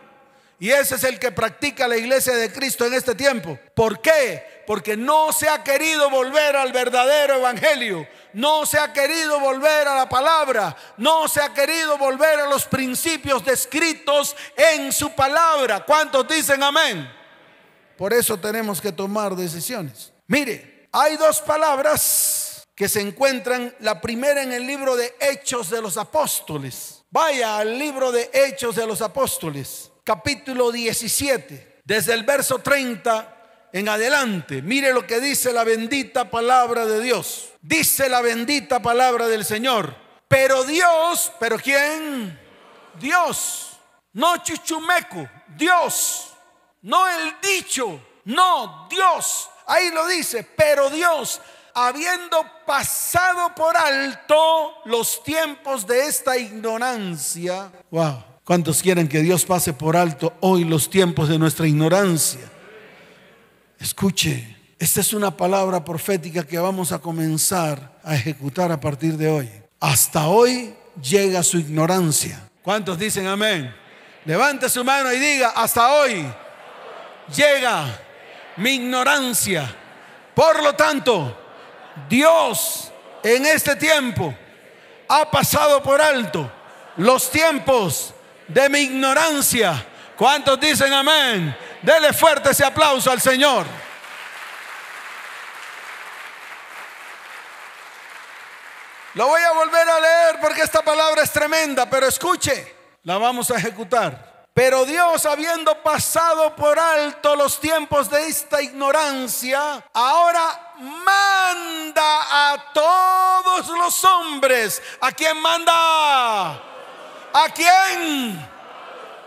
Y 0.63 0.71
ese 0.71 0.95
es 0.95 1.03
el 1.03 1.19
que 1.19 1.33
practica 1.33 1.89
la 1.89 1.97
iglesia 1.97 2.37
de 2.37 2.53
Cristo 2.53 2.87
en 2.87 2.95
este 2.95 3.17
tiempo. 3.17 3.59
¿Por 3.75 4.01
qué? 4.01 4.63
Porque 4.65 4.97
no 4.97 5.33
se 5.33 5.49
ha 5.49 5.65
querido 5.65 6.09
volver 6.09 6.55
al 6.55 6.71
verdadero 6.71 7.39
evangelio. 7.39 8.07
No 8.33 8.65
se 8.65 8.79
ha 8.79 8.93
querido 8.93 9.41
volver 9.41 9.89
a 9.89 9.97
la 9.97 10.09
palabra. 10.09 10.77
No 10.99 11.27
se 11.27 11.41
ha 11.41 11.53
querido 11.53 11.99
volver 11.99 12.39
a 12.39 12.47
los 12.47 12.65
principios 12.67 13.45
descritos 13.45 14.37
en 14.57 14.93
su 14.93 15.13
palabra. 15.17 15.85
¿Cuántos 15.85 16.29
dicen 16.29 16.63
amén? 16.63 17.13
Por 17.99 18.13
eso 18.13 18.39
tenemos 18.39 18.81
que 18.81 18.93
tomar 18.93 19.35
decisiones. 19.35 20.13
Mire, 20.29 20.87
hay 20.93 21.17
dos 21.17 21.41
palabras 21.41 22.69
que 22.77 22.89
se 22.89 23.01
encuentran. 23.01 23.75
La 23.81 24.01
primera 24.01 24.45
en 24.45 24.53
el 24.53 24.65
libro 24.65 24.95
de 24.95 25.13
Hechos 25.19 25.71
de 25.71 25.83
los 25.83 25.97
Apóstoles. 25.97 27.03
Vaya 27.11 27.59
al 27.59 27.77
libro 27.77 28.13
de 28.13 28.31
Hechos 28.33 28.77
de 28.77 28.87
los 28.87 29.03
Apóstoles 29.03 29.89
capítulo 30.05 30.73
17, 30.73 31.83
desde 31.85 32.15
el 32.15 32.25
verso 32.25 32.59
30 32.59 33.69
en 33.73 33.89
adelante. 33.89 34.63
Mire 34.63 34.93
lo 34.93 35.07
que 35.07 35.21
dice 35.21 35.53
la 35.53 35.65
bendita 35.65 36.31
palabra 36.31 36.87
de 36.87 37.01
Dios. 37.01 37.51
Dice 37.61 38.09
la 38.09 38.21
bendita 38.21 38.81
palabra 38.83 39.29
del 39.29 39.45
Señor. 39.45 39.95
Pero 40.29 40.65
Dios, 40.65 41.33
¿pero 41.39 41.59
quién? 41.59 42.39
Dios. 42.99 43.79
No 44.13 44.37
chuchumeco, 44.39 45.29
Dios. 45.57 46.29
No 46.83 47.07
el 47.09 47.37
dicho, 47.41 48.01
no, 48.25 48.89
Dios. 48.91 49.49
Ahí 49.67 49.91
lo 49.91 50.07
dice, 50.09 50.43
pero 50.57 50.91
Dios, 50.91 51.41
habiendo 51.75 52.45
pasado 52.67 53.55
por 53.55 53.77
alto 53.77 54.83
los 54.87 55.23
tiempos 55.23 55.87
de 55.87 56.07
esta 56.07 56.37
ignorancia. 56.37 57.71
Wow 57.91 58.32
¿Cuántos 58.45 58.83
quieren 58.83 59.07
que 59.07 59.21
Dios 59.21 59.45
pase 59.45 59.73
por 59.73 59.97
alto 59.97 60.35
hoy 60.41 60.65
los 60.65 60.91
tiempos 60.91 61.29
de 61.29 61.39
nuestra 61.39 61.69
ignorancia? 61.69 62.41
Escuche, 63.79 64.57
esta 64.81 65.01
es 65.01 65.13
una 65.13 65.37
palabra 65.37 65.85
profética 65.85 66.45
que 66.45 66.59
vamos 66.59 66.91
a 66.91 66.99
comenzar 66.99 68.01
a 68.03 68.17
ejecutar 68.17 68.73
a 68.73 68.81
partir 68.81 69.17
de 69.17 69.29
hoy. 69.29 69.49
Hasta 69.79 70.27
hoy 70.27 70.75
llega 71.01 71.45
su 71.45 71.59
ignorancia. 71.59 72.51
¿Cuántos 72.63 72.99
dicen 72.99 73.29
amén? 73.29 73.73
Levante 74.25 74.69
su 74.69 74.83
mano 74.83 75.13
y 75.13 75.21
diga, 75.21 75.51
hasta 75.51 75.93
hoy 75.93 76.27
llega 77.35 77.97
mi 78.57 78.71
ignorancia. 78.75 79.73
Por 80.35 80.61
lo 80.65 80.75
tanto, 80.75 81.39
Dios 82.09 82.91
en 83.23 83.47
este 83.47 83.77
tiempo 83.77 84.35
ha 85.09 85.31
pasado 85.31 85.81
por 85.81 86.01
alto 86.01 86.51
los 86.97 87.31
tiempos 87.31 88.15
de 88.53 88.69
mi 88.69 88.81
ignorancia. 88.81 89.87
¿Cuántos 90.17 90.61
dicen 90.61 90.93
amén? 90.93 91.57
Dele 91.81 92.13
fuerte 92.13 92.51
ese 92.51 92.65
aplauso 92.65 93.11
al 93.11 93.21
Señor. 93.21 93.67
Lo 99.15 99.27
voy 99.27 99.43
a 99.43 99.53
volver 99.53 99.89
a 99.89 100.01
leer 100.01 100.41
porque 100.41 100.63
esta 100.63 100.83
palabra 100.83 101.23
es 101.23 101.31
tremenda, 101.31 101.89
pero 101.89 102.07
escuche, 102.07 102.75
la 103.03 103.19
vamos 103.19 103.51
a 103.51 103.57
ejecutar. 103.57 104.47
Pero 104.55 104.85
Dios, 104.85 105.25
habiendo 105.25 105.83
pasado 105.83 106.55
por 106.55 106.79
alto 106.79 107.35
los 107.37 107.59
tiempos 107.59 108.11
de 108.11 108.27
esta 108.27 108.61
ignorancia, 108.61 109.83
ahora 109.95 110.75
manda 110.79 112.53
a 112.53 112.73
todos 112.73 113.69
los 113.69 114.05
hombres. 114.05 114.83
¿A 115.01 115.11
quién 115.13 115.41
manda? 115.41 116.72
¿A 117.35 117.49
quién? 117.49 118.39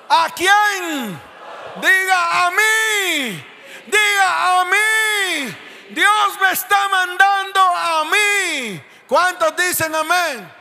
¿A 0.09 0.27
quién? 0.35 1.19
Diga 1.81 2.45
a 2.45 2.51
mí. 2.51 3.43
Diga 3.88 4.62
a 4.62 4.65
mí. 4.65 5.55
Dios 5.93 6.39
me 6.41 6.51
está 6.51 6.88
mandando 6.89 7.59
a 7.59 8.03
mí. 8.05 8.81
¿Cuántos 9.07 9.55
dicen 9.57 9.93
amén? 9.93 10.51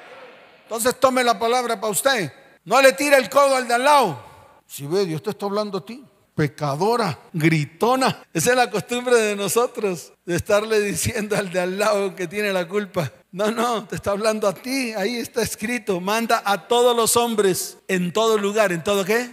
Entonces 0.62 0.98
tome 0.98 1.22
la 1.22 1.38
palabra 1.38 1.80
para 1.80 1.92
usted. 1.92 2.32
No 2.64 2.80
le 2.80 2.92
tire 2.92 3.16
el 3.16 3.28
codo 3.28 3.56
al 3.56 3.68
de 3.68 3.74
al 3.74 3.84
lado. 3.84 4.24
Si 4.66 4.86
ve, 4.86 5.04
Dios 5.04 5.22
te 5.22 5.30
está 5.30 5.46
hablando 5.46 5.78
a 5.78 5.84
ti. 5.84 6.02
Pecadora, 6.34 7.18
gritona. 7.32 8.24
Esa 8.32 8.50
es 8.50 8.56
la 8.56 8.70
costumbre 8.70 9.14
de 9.16 9.36
nosotros, 9.36 10.12
de 10.24 10.34
estarle 10.34 10.80
diciendo 10.80 11.36
al 11.36 11.50
de 11.50 11.60
al 11.60 11.78
lado 11.78 12.16
que 12.16 12.26
tiene 12.26 12.52
la 12.52 12.66
culpa. 12.66 13.12
No, 13.34 13.50
no, 13.50 13.84
te 13.84 13.96
está 13.96 14.12
hablando 14.12 14.46
a 14.46 14.54
ti. 14.54 14.92
Ahí 14.92 15.16
está 15.16 15.42
escrito. 15.42 16.00
Manda 16.00 16.40
a 16.44 16.68
todos 16.68 16.96
los 16.96 17.16
hombres 17.16 17.78
en 17.88 18.12
todo 18.12 18.38
lugar. 18.38 18.70
¿En 18.70 18.84
todo 18.84 19.04
qué? 19.04 19.28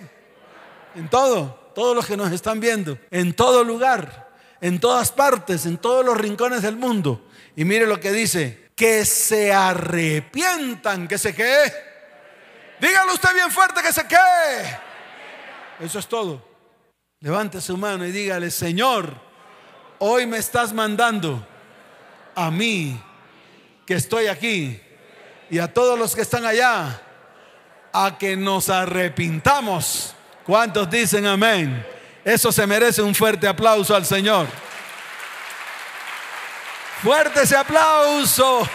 En 0.96 1.08
todo. 1.08 1.72
Todos 1.76 1.96
los 1.96 2.08
que 2.08 2.18
nos 2.18 2.32
están 2.32 2.60
viendo. 2.60 2.98
En 3.12 3.36
todo 3.36 3.64
lugar. 3.64 4.32
En 4.60 4.80
todas 4.80 5.12
partes. 5.12 5.68
En 5.68 5.78
todos 5.78 6.04
los 6.04 6.18
rincones 6.18 6.64
del 6.64 6.78
mundo. 6.78 7.28
Y 7.56 7.64
mire 7.64 7.86
lo 7.86 8.00
que 8.00 8.12
dice. 8.12 8.72
Que 8.76 9.06
se 9.06 9.54
arrepientan. 9.54 11.08
¿Que 11.08 11.20
se 11.20 11.36
qué? 11.36 11.72
Dígalo 12.80 13.14
usted 13.14 13.36
bien 13.36 13.52
fuerte 13.52 13.84
que 13.84 13.94
se 13.94 14.08
qué 14.08 14.18
eso 15.80 16.00
es 16.00 16.08
todo. 16.08 16.44
Levante 17.20 17.62
su 17.62 17.78
mano 17.78 18.04
y 18.04 18.12
dígale, 18.12 18.50
Señor, 18.50 19.14
hoy 20.00 20.26
me 20.26 20.40
estás 20.40 20.74
mandando 20.74 21.46
a 22.34 22.50
mí 22.50 23.00
que 23.86 23.96
estoy 23.96 24.28
aquí 24.28 24.82
y 25.50 25.60
a 25.60 25.74
todos 25.74 25.98
los 25.98 26.16
que 26.16 26.22
están 26.22 26.46
allá 26.46 27.02
a 27.94 28.18
que 28.18 28.38
nos 28.38 28.70
arrepintamos. 28.70 30.16
¿Cuántos 30.46 30.90
dicen 30.90 31.26
amén? 31.26 31.86
Eso 32.24 32.52
se 32.52 32.66
merece 32.68 33.02
un 33.02 33.16
fuerte 33.16 33.48
aplauso 33.48 33.96
al 33.96 34.06
Señor. 34.06 34.48
Fuerte 37.02 37.42
ese 37.42 37.56
aplauso. 37.56 38.68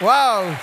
Wow. 0.00 0.56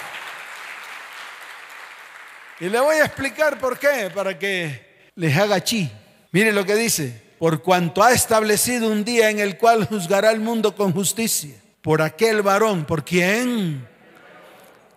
Y 2.60 2.70
le 2.70 2.80
voy 2.80 2.96
a 2.96 3.06
explicar 3.06 3.60
por 3.60 3.78
qué, 3.78 4.10
para 4.14 4.38
que 4.38 5.10
les 5.16 5.38
haga 5.38 5.64
chi. 5.64 5.92
Mire 6.32 6.52
lo 6.52 6.66
que 6.66 6.76
dice, 6.76 7.22
por 7.38 7.62
cuanto 7.62 8.02
ha 8.04 8.12
establecido 8.14 8.90
un 8.90 9.04
día 9.04 9.30
en 9.30 9.40
el 9.40 9.58
cual 9.58 9.86
juzgará 9.86 10.32
el 10.32 10.40
mundo 10.40 10.76
con 10.76 10.94
justicia, 10.94 11.56
por 11.86 12.02
aquel 12.02 12.42
varón, 12.42 12.84
por 12.84 13.06
quien, 13.06 13.88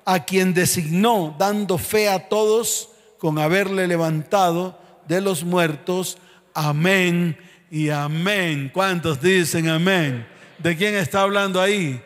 a 0.07 0.25
quien 0.25 0.54
designó, 0.54 1.37
dando 1.38 1.76
fe 1.76 2.09
a 2.09 2.30
todos 2.30 2.88
con 3.18 3.38
haberle 3.38 3.87
levantado 3.87 4.80
de 5.07 5.21
los 5.21 5.45
muertos. 5.45 6.16
Amén 6.54 7.38
y 7.71 7.90
amén. 7.90 8.71
¿Cuántos 8.73 9.21
dicen 9.21 9.68
amén? 9.68 10.26
¿De 10.57 10.78
quién 10.78 10.95
está 10.95 11.21
hablando 11.21 11.61
ahí? 11.61 12.02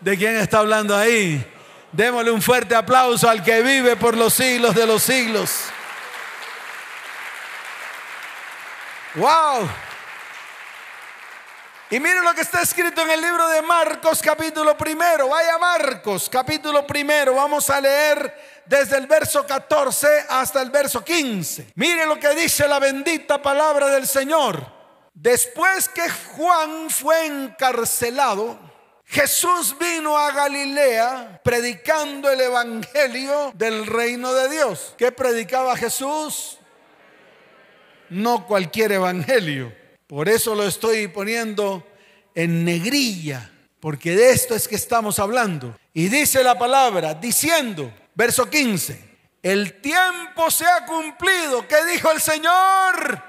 ¿De 0.00 0.16
quién 0.16 0.36
está 0.36 0.60
hablando 0.60 0.96
ahí? 0.96 1.44
Démosle 1.92 2.30
un 2.30 2.40
fuerte 2.40 2.74
aplauso 2.74 3.28
al 3.28 3.42
que 3.42 3.60
vive 3.60 3.94
por 3.96 4.16
los 4.16 4.32
siglos 4.32 4.74
de 4.74 4.86
los 4.86 5.02
siglos. 5.02 5.64
¡Wow! 9.16 9.68
Y 11.90 12.00
miren 12.00 12.22
lo 12.22 12.34
que 12.34 12.42
está 12.42 12.60
escrito 12.60 13.00
en 13.00 13.10
el 13.12 13.22
libro 13.22 13.48
de 13.48 13.62
Marcos 13.62 14.20
capítulo 14.20 14.76
primero. 14.76 15.30
Vaya 15.30 15.56
Marcos 15.56 16.28
capítulo 16.28 16.86
primero. 16.86 17.36
Vamos 17.36 17.70
a 17.70 17.80
leer 17.80 18.62
desde 18.66 18.98
el 18.98 19.06
verso 19.06 19.46
14 19.46 20.26
hasta 20.28 20.60
el 20.60 20.70
verso 20.70 21.02
15. 21.02 21.72
Miren 21.76 22.06
lo 22.10 22.20
que 22.20 22.34
dice 22.34 22.68
la 22.68 22.78
bendita 22.78 23.40
palabra 23.40 23.88
del 23.88 24.06
Señor. 24.06 24.70
Después 25.14 25.88
que 25.88 26.06
Juan 26.10 26.90
fue 26.90 27.24
encarcelado, 27.24 28.58
Jesús 29.06 29.74
vino 29.78 30.18
a 30.18 30.30
Galilea 30.32 31.40
predicando 31.42 32.30
el 32.30 32.42
Evangelio 32.42 33.52
del 33.54 33.86
reino 33.86 34.34
de 34.34 34.50
Dios. 34.50 34.94
¿Qué 34.98 35.10
predicaba 35.10 35.74
Jesús? 35.74 36.58
No 38.10 38.46
cualquier 38.46 38.92
Evangelio. 38.92 39.72
Por 40.08 40.26
eso 40.26 40.54
lo 40.54 40.66
estoy 40.66 41.06
poniendo 41.08 41.86
en 42.38 42.64
negrilla, 42.64 43.50
porque 43.80 44.14
de 44.14 44.30
esto 44.30 44.54
es 44.54 44.68
que 44.68 44.76
estamos 44.76 45.18
hablando. 45.18 45.78
Y 45.92 46.08
dice 46.08 46.42
la 46.42 46.58
palabra, 46.58 47.14
diciendo, 47.14 47.92
verso 48.14 48.48
15, 48.48 49.16
el 49.42 49.80
tiempo 49.80 50.50
se 50.50 50.66
ha 50.66 50.86
cumplido. 50.86 51.66
¿Qué 51.66 51.84
dijo 51.86 52.10
el 52.10 52.20
Señor? 52.20 53.22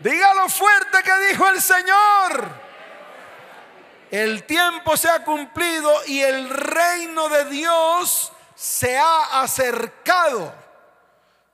Dígalo 0.00 0.48
fuerte 0.48 0.98
que 1.04 1.28
dijo 1.30 1.48
el 1.48 1.60
Señor 1.60 2.70
el 4.10 4.42
tiempo 4.42 4.96
se 4.96 5.08
ha 5.08 5.24
cumplido 5.24 5.92
y 6.06 6.20
el 6.20 6.50
reino 6.50 7.28
de 7.28 7.44
Dios 7.44 8.32
se 8.56 8.98
ha 8.98 9.40
acercado. 9.40 10.52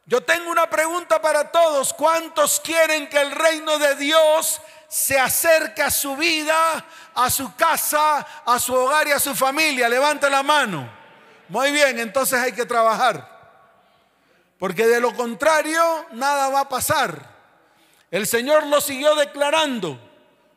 Yo 0.07 0.23
tengo 0.23 0.51
una 0.51 0.71
pregunta 0.71 1.21
para 1.21 1.51
todos. 1.51 1.93
¿Cuántos 1.93 2.61
quieren 2.61 3.09
que 3.09 3.21
el 3.21 3.33
reino 3.33 3.79
de 3.79 3.97
Dios 3.97 4.61
se 4.89 5.19
acerque 5.19 5.83
a 5.83 5.91
su 5.91 6.17
vida, 6.17 6.85
a 7.15 7.31
su 7.31 7.55
casa, 7.57 8.27
a 8.45 8.59
su 8.59 8.75
hogar 8.75 9.09
y 9.09 9.13
a 9.13 9.19
su 9.19 9.35
familia? 9.35 9.89
Levante 9.89 10.29
la 10.31 10.43
mano. 10.43 10.91
Muy 11.49 11.71
bien, 11.73 11.99
entonces 11.99 12.41
hay 12.41 12.53
que 12.53 12.67
trabajar. 12.67 13.35
Porque 14.59 14.87
de 14.87 15.01
lo 15.01 15.15
contrario, 15.15 16.07
nada 16.13 16.49
va 16.49 16.61
a 16.61 16.69
pasar. 16.69 17.37
El 18.11 18.27
Señor 18.27 18.67
lo 18.67 18.81
siguió 18.81 19.15
declarando. 19.15 20.01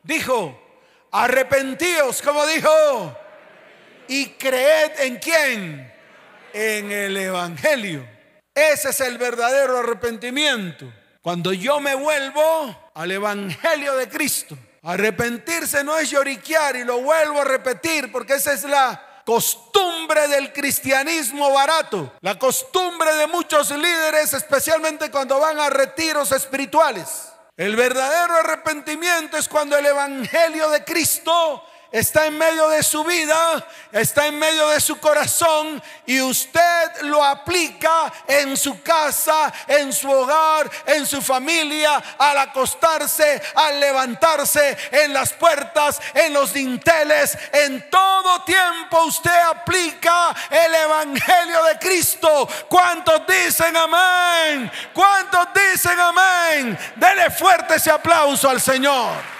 Dijo, 0.03 0.57
Arrepentíos, 1.11 2.21
como 2.21 2.45
dijo, 2.45 3.17
y 4.07 4.27
creed 4.31 4.99
en 4.99 5.17
quién? 5.17 5.93
En 6.53 6.91
el 6.91 7.17
Evangelio. 7.17 8.07
Ese 8.53 8.89
es 8.89 9.01
el 9.01 9.17
verdadero 9.17 9.77
arrepentimiento. 9.77 10.91
Cuando 11.21 11.51
yo 11.51 11.79
me 11.81 11.95
vuelvo 11.95 12.91
al 12.93 13.11
Evangelio 13.11 13.95
de 13.95 14.07
Cristo. 14.07 14.57
Arrepentirse 14.83 15.83
no 15.83 15.97
es 15.97 16.09
lloriquear 16.09 16.77
y 16.77 16.85
lo 16.85 17.01
vuelvo 17.01 17.41
a 17.41 17.43
repetir 17.43 18.11
porque 18.11 18.35
esa 18.35 18.53
es 18.53 18.63
la 18.63 19.21
costumbre 19.25 20.27
del 20.29 20.53
cristianismo 20.53 21.51
barato, 21.51 22.13
la 22.21 22.39
costumbre 22.39 23.13
de 23.15 23.27
muchos 23.27 23.69
líderes, 23.71 24.33
especialmente 24.33 25.11
cuando 25.11 25.39
van 25.39 25.59
a 25.59 25.69
retiros 25.69 26.31
espirituales. 26.31 27.29
El 27.57 27.75
verdadero 27.75 28.37
arrepentimiento 28.37 29.35
es 29.35 29.49
cuando 29.49 29.77
el 29.77 29.85
Evangelio 29.85 30.69
de 30.69 30.83
Cristo 30.85 31.63
está 31.91 32.27
en 32.27 32.37
medio 32.37 32.69
de 32.69 32.83
su 32.83 33.03
vida, 33.03 33.65
está 33.91 34.27
en 34.27 34.37
medio 34.37 34.69
de 34.69 34.79
su 34.79 34.99
corazón 34.99 35.81
y 36.05 36.21
usted 36.21 37.01
lo 37.01 37.23
aplica 37.23 38.11
en 38.27 38.55
su 38.55 38.81
casa, 38.83 39.51
en 39.67 39.91
su 39.91 40.09
hogar, 40.09 40.69
en 40.85 41.05
su 41.05 41.21
familia, 41.21 42.01
al 42.17 42.37
acostarse, 42.37 43.41
al 43.55 43.79
levantarse, 43.79 44.77
en 44.91 45.13
las 45.13 45.33
puertas, 45.33 45.99
en 46.13 46.33
los 46.33 46.53
dinteles, 46.53 47.37
en 47.51 47.89
todo 47.89 48.43
tiempo 48.43 49.03
usted 49.05 49.39
aplica 49.49 50.35
el 50.49 50.75
Evangelio 50.75 51.63
de 51.65 51.79
Cristo. 51.79 52.47
¿Cuántos 52.67 53.25
dicen 53.27 53.75
amén? 53.75 54.71
¿Cuántos 54.93 55.47
dicen 55.53 55.99
amén? 55.99 56.77
Dele 56.95 57.31
fuerte 57.31 57.75
ese 57.75 57.91
aplauso 57.91 58.49
al 58.49 58.61
Señor. 58.61 59.38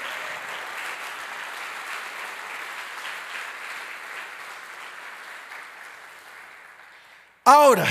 Ahora, 7.51 7.87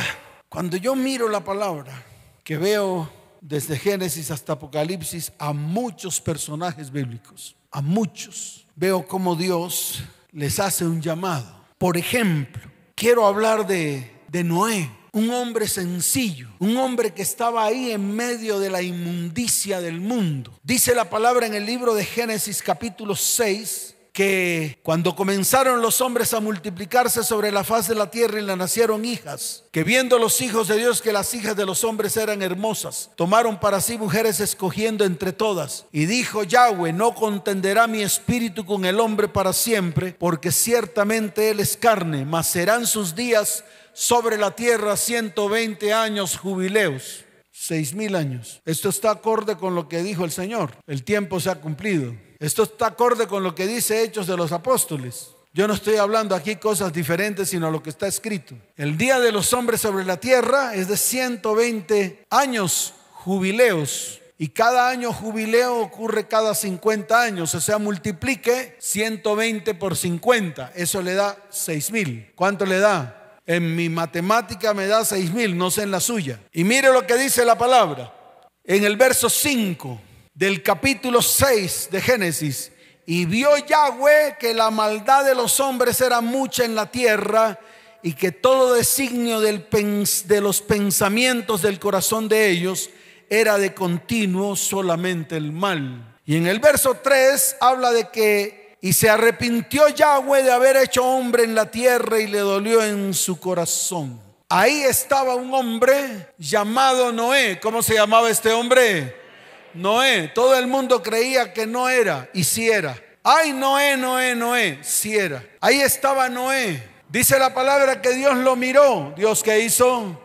cuando 0.48 0.76
yo 0.76 0.94
miro 0.94 1.28
la 1.28 1.42
palabra, 1.42 2.04
que 2.44 2.56
veo 2.56 3.10
desde 3.40 3.76
Génesis 3.76 4.30
hasta 4.30 4.52
Apocalipsis 4.52 5.32
a 5.36 5.52
muchos 5.52 6.20
personajes 6.20 6.92
bíblicos, 6.92 7.56
a 7.72 7.82
muchos, 7.82 8.68
veo 8.76 9.04
cómo 9.04 9.34
Dios 9.34 10.04
les 10.30 10.60
hace 10.60 10.86
un 10.86 11.02
llamado. 11.02 11.52
Por 11.76 11.96
ejemplo, 11.96 12.62
quiero 12.94 13.26
hablar 13.26 13.66
de, 13.66 14.08
de 14.28 14.44
Noé, 14.44 14.88
un 15.10 15.28
hombre 15.30 15.66
sencillo, 15.66 16.50
un 16.60 16.76
hombre 16.76 17.12
que 17.12 17.22
estaba 17.22 17.64
ahí 17.64 17.90
en 17.90 18.14
medio 18.14 18.60
de 18.60 18.70
la 18.70 18.80
inmundicia 18.80 19.80
del 19.80 20.00
mundo. 20.00 20.56
Dice 20.62 20.94
la 20.94 21.10
palabra 21.10 21.48
en 21.48 21.54
el 21.54 21.66
libro 21.66 21.96
de 21.96 22.04
Génesis 22.04 22.62
capítulo 22.62 23.16
6 23.16 23.96
que 24.18 24.80
cuando 24.82 25.14
comenzaron 25.14 25.80
los 25.80 26.00
hombres 26.00 26.34
a 26.34 26.40
multiplicarse 26.40 27.22
sobre 27.22 27.52
la 27.52 27.62
faz 27.62 27.86
de 27.86 27.94
la 27.94 28.10
tierra 28.10 28.40
y 28.40 28.44
le 28.44 28.56
nacieron 28.56 29.04
hijas, 29.04 29.62
que 29.70 29.84
viendo 29.84 30.18
los 30.18 30.40
hijos 30.40 30.66
de 30.66 30.76
Dios 30.76 31.00
que 31.00 31.12
las 31.12 31.32
hijas 31.34 31.54
de 31.54 31.64
los 31.64 31.84
hombres 31.84 32.16
eran 32.16 32.42
hermosas, 32.42 33.12
tomaron 33.14 33.60
para 33.60 33.80
sí 33.80 33.96
mujeres 33.96 34.40
escogiendo 34.40 35.04
entre 35.04 35.32
todas. 35.32 35.86
Y 35.92 36.06
dijo 36.06 36.42
Yahweh, 36.42 36.92
no 36.92 37.14
contenderá 37.14 37.86
mi 37.86 38.02
espíritu 38.02 38.66
con 38.66 38.84
el 38.86 38.98
hombre 38.98 39.28
para 39.28 39.52
siempre, 39.52 40.16
porque 40.18 40.50
ciertamente 40.50 41.50
él 41.50 41.60
es 41.60 41.76
carne, 41.76 42.24
mas 42.24 42.48
serán 42.48 42.88
sus 42.88 43.14
días 43.14 43.62
sobre 43.92 44.36
la 44.36 44.50
tierra 44.50 44.96
120 44.96 45.92
años 45.92 46.36
jubileos. 46.36 47.24
Seis 47.52 47.94
mil 47.94 48.16
años. 48.16 48.62
Esto 48.64 48.88
está 48.88 49.12
acorde 49.12 49.56
con 49.56 49.76
lo 49.76 49.88
que 49.88 50.02
dijo 50.02 50.24
el 50.24 50.32
Señor. 50.32 50.72
El 50.88 51.04
tiempo 51.04 51.38
se 51.38 51.50
ha 51.50 51.60
cumplido. 51.60 52.14
Esto 52.40 52.62
está 52.62 52.86
acorde 52.86 53.26
con 53.26 53.42
lo 53.42 53.54
que 53.54 53.66
dice 53.66 54.02
Hechos 54.02 54.28
de 54.28 54.36
los 54.36 54.52
Apóstoles. 54.52 55.30
Yo 55.52 55.66
no 55.66 55.74
estoy 55.74 55.96
hablando 55.96 56.36
aquí 56.36 56.54
cosas 56.54 56.92
diferentes, 56.92 57.48
sino 57.48 57.68
lo 57.68 57.82
que 57.82 57.90
está 57.90 58.06
escrito. 58.06 58.54
El 58.76 58.96
día 58.96 59.18
de 59.18 59.32
los 59.32 59.52
hombres 59.52 59.80
sobre 59.80 60.04
la 60.04 60.18
tierra 60.18 60.74
es 60.74 60.86
de 60.86 60.96
120 60.96 62.26
años 62.30 62.94
jubileos. 63.12 64.20
Y 64.40 64.50
cada 64.50 64.88
año 64.88 65.12
jubileo 65.12 65.80
ocurre 65.80 66.28
cada 66.28 66.54
50 66.54 67.20
años. 67.20 67.56
O 67.56 67.60
sea, 67.60 67.78
multiplique 67.78 68.76
120 68.78 69.74
por 69.74 69.96
50. 69.96 70.74
Eso 70.76 71.02
le 71.02 71.14
da 71.14 71.36
6 71.50 71.90
mil. 71.90 72.30
¿Cuánto 72.36 72.64
le 72.64 72.78
da? 72.78 73.40
En 73.46 73.74
mi 73.74 73.88
matemática 73.88 74.74
me 74.74 74.86
da 74.86 75.04
6 75.04 75.32
mil, 75.32 75.58
no 75.58 75.72
sé 75.72 75.82
en 75.82 75.90
la 75.90 75.98
suya. 75.98 76.38
Y 76.52 76.62
mire 76.62 76.92
lo 76.92 77.04
que 77.04 77.16
dice 77.16 77.44
la 77.44 77.58
palabra. 77.58 78.14
En 78.62 78.84
el 78.84 78.96
verso 78.96 79.28
5 79.28 80.02
del 80.38 80.62
capítulo 80.62 81.20
6 81.20 81.88
de 81.90 82.00
Génesis. 82.00 82.70
Y 83.04 83.24
vio 83.24 83.56
Yahweh 83.56 84.36
que 84.38 84.54
la 84.54 84.70
maldad 84.70 85.24
de 85.24 85.34
los 85.34 85.58
hombres 85.58 86.00
era 86.00 86.20
mucha 86.20 86.64
en 86.64 86.76
la 86.76 86.86
tierra 86.86 87.58
y 88.04 88.12
que 88.12 88.30
todo 88.30 88.74
designio 88.74 89.40
de 89.40 90.40
los 90.40 90.62
pensamientos 90.62 91.62
del 91.62 91.80
corazón 91.80 92.28
de 92.28 92.50
ellos 92.50 92.88
era 93.28 93.58
de 93.58 93.74
continuo 93.74 94.54
solamente 94.54 95.36
el 95.36 95.50
mal. 95.50 96.16
Y 96.24 96.36
en 96.36 96.46
el 96.46 96.60
verso 96.60 96.94
3 97.02 97.56
habla 97.60 97.90
de 97.90 98.08
que 98.10 98.76
y 98.80 98.92
se 98.92 99.10
arrepintió 99.10 99.88
Yahweh 99.88 100.44
de 100.44 100.52
haber 100.52 100.76
hecho 100.76 101.04
hombre 101.04 101.42
en 101.42 101.56
la 101.56 101.68
tierra 101.68 102.20
y 102.20 102.28
le 102.28 102.38
dolió 102.38 102.84
en 102.84 103.12
su 103.12 103.40
corazón. 103.40 104.20
Ahí 104.48 104.82
estaba 104.84 105.34
un 105.34 105.52
hombre 105.52 106.28
llamado 106.38 107.10
Noé. 107.10 107.58
¿Cómo 107.60 107.82
se 107.82 107.94
llamaba 107.94 108.30
este 108.30 108.52
hombre? 108.52 109.27
Noé. 109.74 110.28
Todo 110.34 110.56
el 110.56 110.66
mundo 110.66 111.02
creía 111.02 111.52
que 111.52 111.66
no 111.66 111.88
era 111.88 112.28
y 112.32 112.44
si 112.44 112.70
era. 112.70 112.96
Ay, 113.22 113.52
Noé, 113.52 113.96
Noé, 113.96 114.34
Noé, 114.34 114.78
si 114.82 115.16
era. 115.16 115.44
Ahí 115.60 115.80
estaba 115.80 116.28
Noé. 116.28 116.82
Dice 117.08 117.38
la 117.38 117.54
palabra 117.54 118.00
que 118.00 118.14
Dios 118.14 118.36
lo 118.36 118.56
miró. 118.56 119.12
Dios 119.16 119.42
que 119.42 119.60
hizo, 119.60 120.20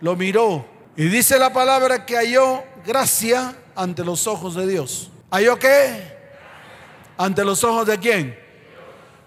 lo 0.00 0.16
miró. 0.16 0.66
Y 0.96 1.04
dice 1.08 1.38
la 1.38 1.52
palabra 1.52 2.06
que 2.06 2.16
halló 2.16 2.64
gracia 2.86 3.54
ante 3.74 4.04
los 4.04 4.26
ojos 4.26 4.54
de 4.54 4.66
Dios. 4.66 5.10
¿Halló 5.30 5.58
qué? 5.58 6.16
Ante 7.18 7.44
los 7.44 7.62
ojos 7.64 7.86
de 7.86 7.98
quién? 7.98 8.38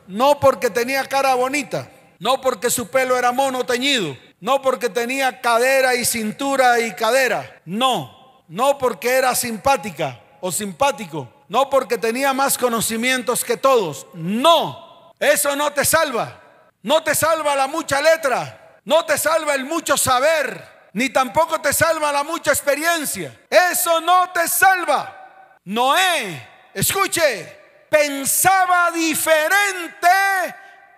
No 0.08 0.40
porque 0.40 0.72
tenía 0.72 1.06
cara 1.06 1.36
bonita, 1.36 1.92
no 2.18 2.42
porque 2.42 2.72
su 2.72 2.90
pelo 2.90 3.16
era 3.16 3.32
mono 3.32 3.66
teñido, 3.66 4.18
no 4.40 4.62
porque 4.62 4.90
tenía 4.90 5.40
cadera 5.42 5.94
y 5.94 6.04
cintura 6.06 6.80
y 6.80 6.96
cadera, 6.96 7.62
no, 7.66 8.19
no 8.50 8.78
porque 8.78 9.10
era 9.10 9.34
simpática 9.34 10.20
o 10.42 10.52
simpático, 10.52 11.28
no 11.48 11.70
porque 11.70 11.98
tenía 11.98 12.34
más 12.34 12.58
conocimientos 12.58 13.44
que 13.44 13.58
todos. 13.58 14.06
No, 14.14 15.14
eso 15.20 15.56
no 15.56 15.72
te 15.72 15.86
salva. 15.86 16.42
No 16.82 17.04
te 17.04 17.14
salva 17.14 17.56
la 17.56 17.68
mucha 17.68 18.02
letra, 18.02 18.80
no 18.86 19.06
te 19.06 19.18
salva 19.18 19.54
el 19.54 19.66
mucho 19.66 19.98
saber, 19.98 20.90
ni 20.94 21.10
tampoco 21.10 21.60
te 21.60 21.74
salva 21.74 22.12
la 22.12 22.24
mucha 22.24 22.52
experiencia. 22.52 23.38
Eso 23.50 24.00
no 24.00 24.32
te 24.32 24.48
salva. 24.48 25.58
Noé, 25.66 26.70
escuche, 26.74 27.86
pensaba 27.90 28.92
diferente 28.92 30.08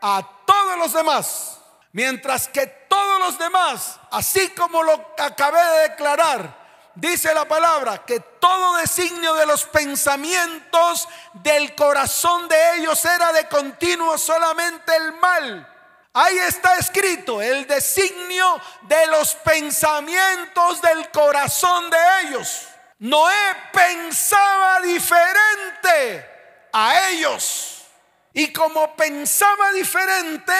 a 0.01 0.21
todos 0.45 0.77
los 0.77 0.93
demás. 0.93 1.57
Mientras 1.93 2.47
que 2.47 2.67
todos 2.87 3.19
los 3.19 3.39
demás, 3.39 3.99
así 4.11 4.49
como 4.49 4.83
lo 4.83 5.13
acabé 5.17 5.61
de 5.61 5.89
declarar, 5.89 6.60
dice 6.95 7.33
la 7.33 7.45
palabra 7.45 8.05
que 8.05 8.19
todo 8.19 8.77
designio 8.77 9.33
de 9.35 9.45
los 9.45 9.65
pensamientos 9.65 11.07
del 11.33 11.75
corazón 11.75 12.47
de 12.47 12.75
ellos 12.75 13.03
era 13.05 13.31
de 13.31 13.47
continuo 13.47 14.17
solamente 14.17 14.95
el 14.95 15.13
mal. 15.13 15.67
Ahí 16.13 16.37
está 16.39 16.75
escrito 16.75 17.41
el 17.41 17.65
designio 17.65 18.61
de 18.81 19.07
los 19.07 19.33
pensamientos 19.35 20.81
del 20.81 21.09
corazón 21.09 21.89
de 21.89 21.97
ellos. 22.23 22.67
Noé 22.99 23.55
pensaba 23.71 24.81
diferente 24.81 26.29
a 26.73 27.09
ellos. 27.09 27.83
Y 28.33 28.51
como 28.51 28.95
pensaba 28.95 29.71
diferente, 29.71 30.53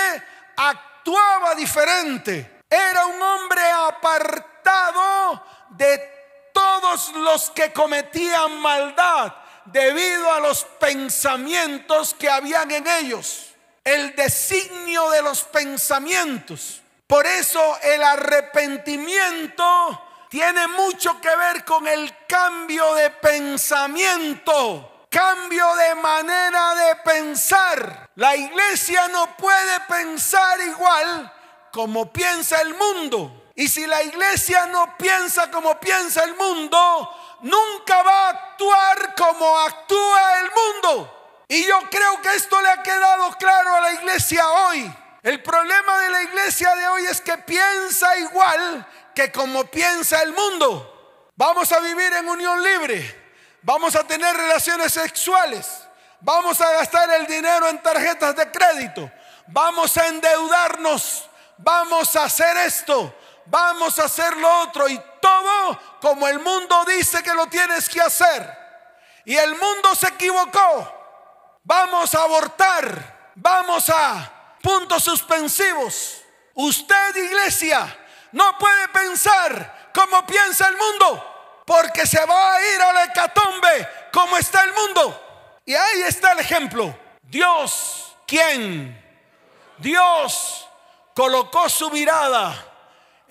actuaba 0.56 1.54
diferente. 1.56 2.62
Era 2.70 3.06
un 3.06 3.22
hombre 3.22 3.62
apartado 3.72 5.46
de 5.72 6.21
todos 6.54 7.14
los 7.16 7.50
que 7.52 7.72
cometían 7.74 8.60
maldad 8.60 9.34
debido 9.66 10.32
a 10.32 10.40
los 10.40 10.64
pensamientos 10.80 12.14
que 12.14 12.30
habían 12.30 12.72
en 12.72 12.88
ellos. 12.88 13.48
El 13.84 14.16
designio 14.16 15.10
de 15.10 15.22
los 15.22 15.44
pensamientos. 15.44 16.82
Por 17.08 17.26
eso 17.26 17.78
el 17.82 18.02
arrepentimiento 18.04 20.02
tiene 20.30 20.68
mucho 20.68 21.20
que 21.20 21.36
ver 21.36 21.66
con 21.66 21.88
el 21.88 22.26
cambio 22.26 22.94
de 22.96 23.10
pensamiento, 23.10 25.08
cambio 25.10 25.76
de 25.76 25.96
manera 25.96 26.74
de 26.76 26.96
pensar. 26.98 28.10
La 28.16 28.36
iglesia 28.36 29.10
no 29.10 29.36
puede 29.36 29.80
pensar 29.90 30.62
igual 30.62 31.34
como 31.72 32.12
piensa 32.14 32.62
el 32.62 32.76
mundo. 32.76 33.41
Y 33.56 33.68
si 33.68 33.86
la 33.86 34.02
iglesia 34.04 34.66
no 34.68 34.98
piensa 34.98 35.52
como 35.52 35.80
piensa 35.80 36.24
el 36.24 36.36
mundo, 36.36 37.38
nunca 37.42 38.02
va 38.04 38.28
a 38.28 38.30
actuar 38.30 39.16
como 39.16 39.60
actúa 39.60 40.40
el 40.40 40.52
mundo. 40.52 41.44
Y 41.48 41.66
yo 41.66 41.80
creo 41.90 42.22
que 42.22 42.34
esto 42.36 42.62
le 42.62 42.70
ha 42.70 42.82
quedado 42.82 43.32
claro 43.38 43.76
a 43.76 43.82
la 43.82 43.92
iglesia 43.94 44.50
hoy. 44.50 44.94
El 45.22 45.44
problema 45.44 46.00
de 46.00 46.10
la 46.10 46.24
iglesia 46.24 46.74
de 46.76 46.88
hoy 46.88 47.06
es 47.06 47.20
que 47.22 47.38
piensa 47.40 48.18
igual 48.18 48.88
que 49.14 49.32
como 49.32 49.66
piensa 49.66 50.22
el 50.22 50.32
mundo. 50.34 51.28
Vamos 51.36 51.72
a 51.72 51.80
vivir 51.80 52.14
en 52.14 52.30
unión 52.30 52.64
libre. 52.64 53.20
Vamos 53.64 53.96
a 53.96 54.04
tener 54.06 54.36
relaciones 54.36 54.94
sexuales. 54.94 55.68
Vamos 56.22 56.62
a 56.62 56.72
gastar 56.72 57.10
el 57.12 57.28
dinero 57.28 57.68
en 57.68 57.82
tarjetas 57.84 58.36
de 58.36 58.50
crédito. 58.50 59.12
Vamos 59.48 59.98
a 59.98 60.08
endeudarnos. 60.08 61.30
Vamos 61.58 62.16
a 62.16 62.24
hacer 62.24 62.58
esto 62.58 63.14
vamos 63.46 64.00
a 64.00 64.06
hacer 64.06 64.36
lo 64.38 64.62
otro 64.62 64.88
y 64.88 65.00
todo 65.22 65.80
como 66.02 66.28
el 66.28 66.40
mundo 66.40 66.84
dice 66.86 67.22
que 67.24 67.34
lo 67.34 67.48
tienes 67.48 67.88
que 67.88 68.02
hacer. 68.02 68.62
Y 69.26 69.36
el 69.38 69.56
mundo 69.56 69.94
se 69.96 70.08
equivocó. 70.08 71.00
Vamos 71.64 72.16
a 72.16 72.24
abortar, 72.24 73.32
vamos 73.36 73.90
a 73.90 74.32
puntos 74.62 75.04
suspensivos. 75.04 76.22
Usted, 76.56 77.16
iglesia, 77.16 77.98
no 78.32 78.58
puede 78.58 78.88
pensar 78.90 79.92
como 79.94 80.26
piensa 80.26 80.68
el 80.68 80.78
mundo, 80.78 81.64
porque 81.66 82.06
se 82.08 82.26
va 82.26 82.56
a 82.56 82.62
ir 82.62 82.82
a 82.82 82.94
la 82.94 83.04
hecatombe 83.06 83.90
como 84.12 84.38
está 84.38 84.64
el 84.64 84.74
mundo. 84.74 85.60
Y 85.66 85.76
ahí 85.76 86.02
está 86.02 86.32
el 86.32 86.40
ejemplo. 86.40 86.98
Dios, 87.22 88.16
¿quién? 88.26 89.00
Dios 89.78 90.68
colocó 91.16 91.70
su 91.70 91.90
mirada 91.92 92.71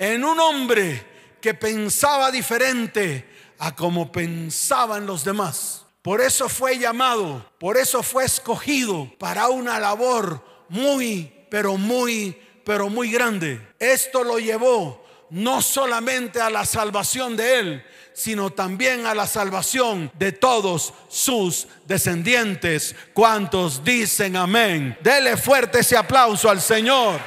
en 0.00 0.24
un 0.24 0.40
hombre 0.40 1.06
que 1.42 1.52
pensaba 1.52 2.30
diferente 2.30 3.28
a 3.58 3.76
como 3.76 4.10
pensaban 4.10 5.04
los 5.04 5.24
demás. 5.24 5.84
Por 6.00 6.22
eso 6.22 6.48
fue 6.48 6.78
llamado, 6.78 7.44
por 7.58 7.76
eso 7.76 8.02
fue 8.02 8.24
escogido 8.24 9.12
para 9.18 9.48
una 9.48 9.78
labor 9.78 10.42
muy, 10.70 11.30
pero 11.50 11.76
muy, 11.76 12.34
pero 12.64 12.88
muy 12.88 13.12
grande. 13.12 13.60
Esto 13.78 14.24
lo 14.24 14.38
llevó 14.38 15.04
no 15.28 15.60
solamente 15.60 16.40
a 16.40 16.48
la 16.48 16.64
salvación 16.64 17.36
de 17.36 17.58
él, 17.58 17.84
sino 18.14 18.48
también 18.50 19.04
a 19.04 19.14
la 19.14 19.26
salvación 19.26 20.10
de 20.18 20.32
todos 20.32 20.94
sus 21.10 21.68
descendientes. 21.84 22.96
¿Cuántos 23.12 23.84
dicen 23.84 24.34
amén? 24.36 24.96
Dele 25.02 25.36
fuerte 25.36 25.80
ese 25.80 25.98
aplauso 25.98 26.48
al 26.48 26.62
Señor. 26.62 27.20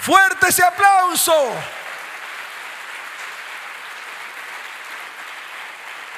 Fuerte 0.00 0.48
ese 0.48 0.62
aplauso. 0.62 1.34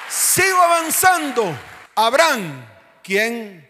Sigo 0.08 0.58
avanzando. 0.60 1.52
Abraham, 1.96 2.64
¿quién? 3.02 3.68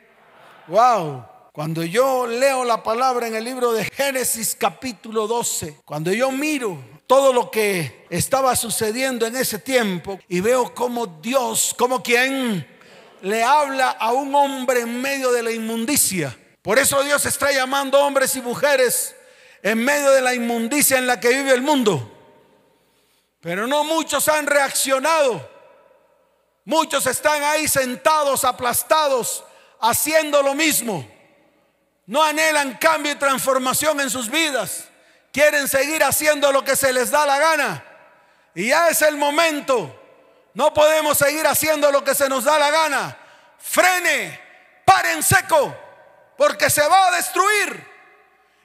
Wow. 0.68 1.24
Cuando 1.52 1.82
yo 1.82 2.26
leo 2.26 2.62
la 2.64 2.82
palabra 2.82 3.26
en 3.26 3.34
el 3.34 3.44
libro 3.44 3.72
de 3.72 3.84
Génesis 3.86 4.54
capítulo 4.58 5.26
12, 5.26 5.80
cuando 5.84 6.12
yo 6.12 6.30
miro 6.30 6.78
todo 7.06 7.32
lo 7.32 7.50
que 7.50 8.06
estaba 8.10 8.54
sucediendo 8.54 9.26
en 9.26 9.36
ese 9.36 9.58
tiempo 9.58 10.20
y 10.28 10.40
veo 10.40 10.74
como 10.74 11.06
Dios, 11.06 11.74
como 11.76 12.02
quien 12.02 12.66
le 13.22 13.42
habla 13.42 13.90
a 13.90 14.12
un 14.12 14.34
hombre 14.34 14.80
en 14.80 15.00
medio 15.00 15.32
de 15.32 15.42
la 15.42 15.52
inmundicia. 15.52 16.36
Por 16.60 16.78
eso 16.78 17.02
Dios 17.02 17.24
está 17.24 17.50
llamando 17.50 17.98
hombres 17.98 18.36
y 18.36 18.42
mujeres 18.42 19.14
en 19.62 19.84
medio 19.84 20.10
de 20.10 20.20
la 20.20 20.34
inmundicia 20.34 20.98
en 20.98 21.06
la 21.06 21.20
que 21.20 21.28
vive 21.28 21.52
el 21.52 21.62
mundo. 21.62 22.08
Pero 23.40 23.66
no 23.66 23.84
muchos 23.84 24.28
han 24.28 24.46
reaccionado. 24.46 25.50
Muchos 26.64 27.06
están 27.06 27.42
ahí 27.42 27.66
sentados, 27.66 28.44
aplastados, 28.44 29.44
haciendo 29.80 30.42
lo 30.42 30.54
mismo. 30.54 31.08
No 32.06 32.22
anhelan 32.22 32.76
cambio 32.78 33.12
y 33.12 33.16
transformación 33.16 34.00
en 34.00 34.10
sus 34.10 34.28
vidas. 34.28 34.84
Quieren 35.32 35.66
seguir 35.66 36.04
haciendo 36.04 36.52
lo 36.52 36.62
que 36.62 36.76
se 36.76 36.92
les 36.92 37.10
da 37.10 37.24
la 37.24 37.38
gana. 37.38 37.84
Y 38.54 38.68
ya 38.68 38.88
es 38.88 39.00
el 39.02 39.16
momento. 39.16 39.98
No 40.54 40.74
podemos 40.74 41.16
seguir 41.16 41.46
haciendo 41.46 41.90
lo 41.90 42.04
que 42.04 42.14
se 42.14 42.28
nos 42.28 42.44
da 42.44 42.58
la 42.58 42.70
gana. 42.70 43.18
Frene, 43.58 44.40
pare 44.84 45.12
en 45.12 45.22
seco, 45.22 45.74
porque 46.36 46.68
se 46.68 46.86
va 46.86 47.08
a 47.08 47.16
destruir. 47.16 47.91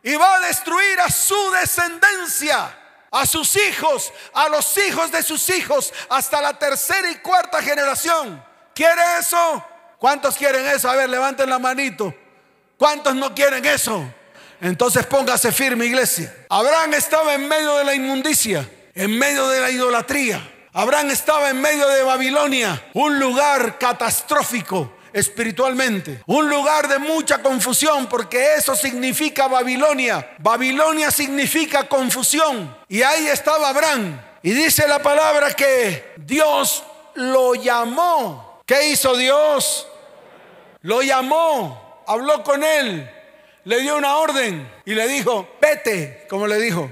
Y 0.04 0.16
va 0.16 0.36
a 0.36 0.40
destruir 0.42 1.00
a 1.02 1.10
su 1.10 1.52
descendencia 1.52 2.74
a 3.12 3.26
sus 3.26 3.56
hijos, 3.56 4.12
a 4.34 4.50
los 4.50 4.78
hijos 4.78 5.12
de 5.12 5.24
sus 5.24 5.50
hijos, 5.50 5.94
hasta 6.10 6.42
la 6.42 6.58
tercera 6.58 7.10
y 7.10 7.16
cuarta 7.16 7.62
generación. 7.62 8.44
¿Quiere 8.74 9.02
eso? 9.20 9.64
¿Cuántos 9.98 10.36
quieren 10.36 10.66
eso? 10.68 10.90
A 10.90 10.96
ver, 10.96 11.10
levanten 11.10 11.50
la 11.50 11.60
manito. 11.60 12.14
¿Cuántos 12.78 13.16
no 13.16 13.34
quieren 13.34 13.66
eso? 13.66 14.06
Entonces 14.62 15.06
póngase 15.06 15.52
firme, 15.52 15.86
iglesia. 15.86 16.34
Abraham 16.50 16.94
estaba 16.94 17.34
en 17.34 17.48
medio 17.48 17.78
de 17.78 17.84
la 17.84 17.96
inmundicia, 17.96 18.70
en 18.94 19.18
medio 19.18 19.48
de 19.48 19.62
la 19.62 19.70
idolatría. 19.70 20.54
Abraham 20.74 21.10
estaba 21.10 21.50
en 21.50 21.60
medio 21.60 21.88
de 21.88 22.04
Babilonia, 22.04 22.90
un 22.94 23.18
lugar 23.20 23.80
catastrófico 23.80 24.97
espiritualmente. 25.20 26.22
Un 26.26 26.50
lugar 26.50 26.88
de 26.88 27.00
mucha 27.00 27.42
confusión 27.42 28.08
porque 28.08 28.56
eso 28.56 28.76
significa 28.76 29.48
Babilonia. 29.48 30.36
Babilonia 30.40 31.12
significa 31.12 31.88
confusión. 31.88 32.76
Y 32.88 33.02
ahí 33.02 33.28
estaba 33.28 33.70
Abraham. 33.70 34.22
Y 34.44 34.52
dice 34.52 34.88
la 34.88 35.00
palabra 35.00 35.52
que 35.54 36.14
Dios 36.18 36.84
lo 37.16 37.56
llamó. 37.56 38.62
¿Qué 38.66 38.90
hizo 38.90 39.16
Dios? 39.16 39.88
Lo 40.82 41.02
llamó, 41.02 42.04
habló 42.06 42.44
con 42.44 42.64
él, 42.64 43.10
le 43.64 43.82
dio 43.82 43.98
una 43.98 44.18
orden 44.18 44.70
y 44.86 44.94
le 44.94 45.08
dijo, 45.08 45.58
vete, 45.60 46.26
como 46.30 46.48
le 46.48 46.60
dijo, 46.60 46.90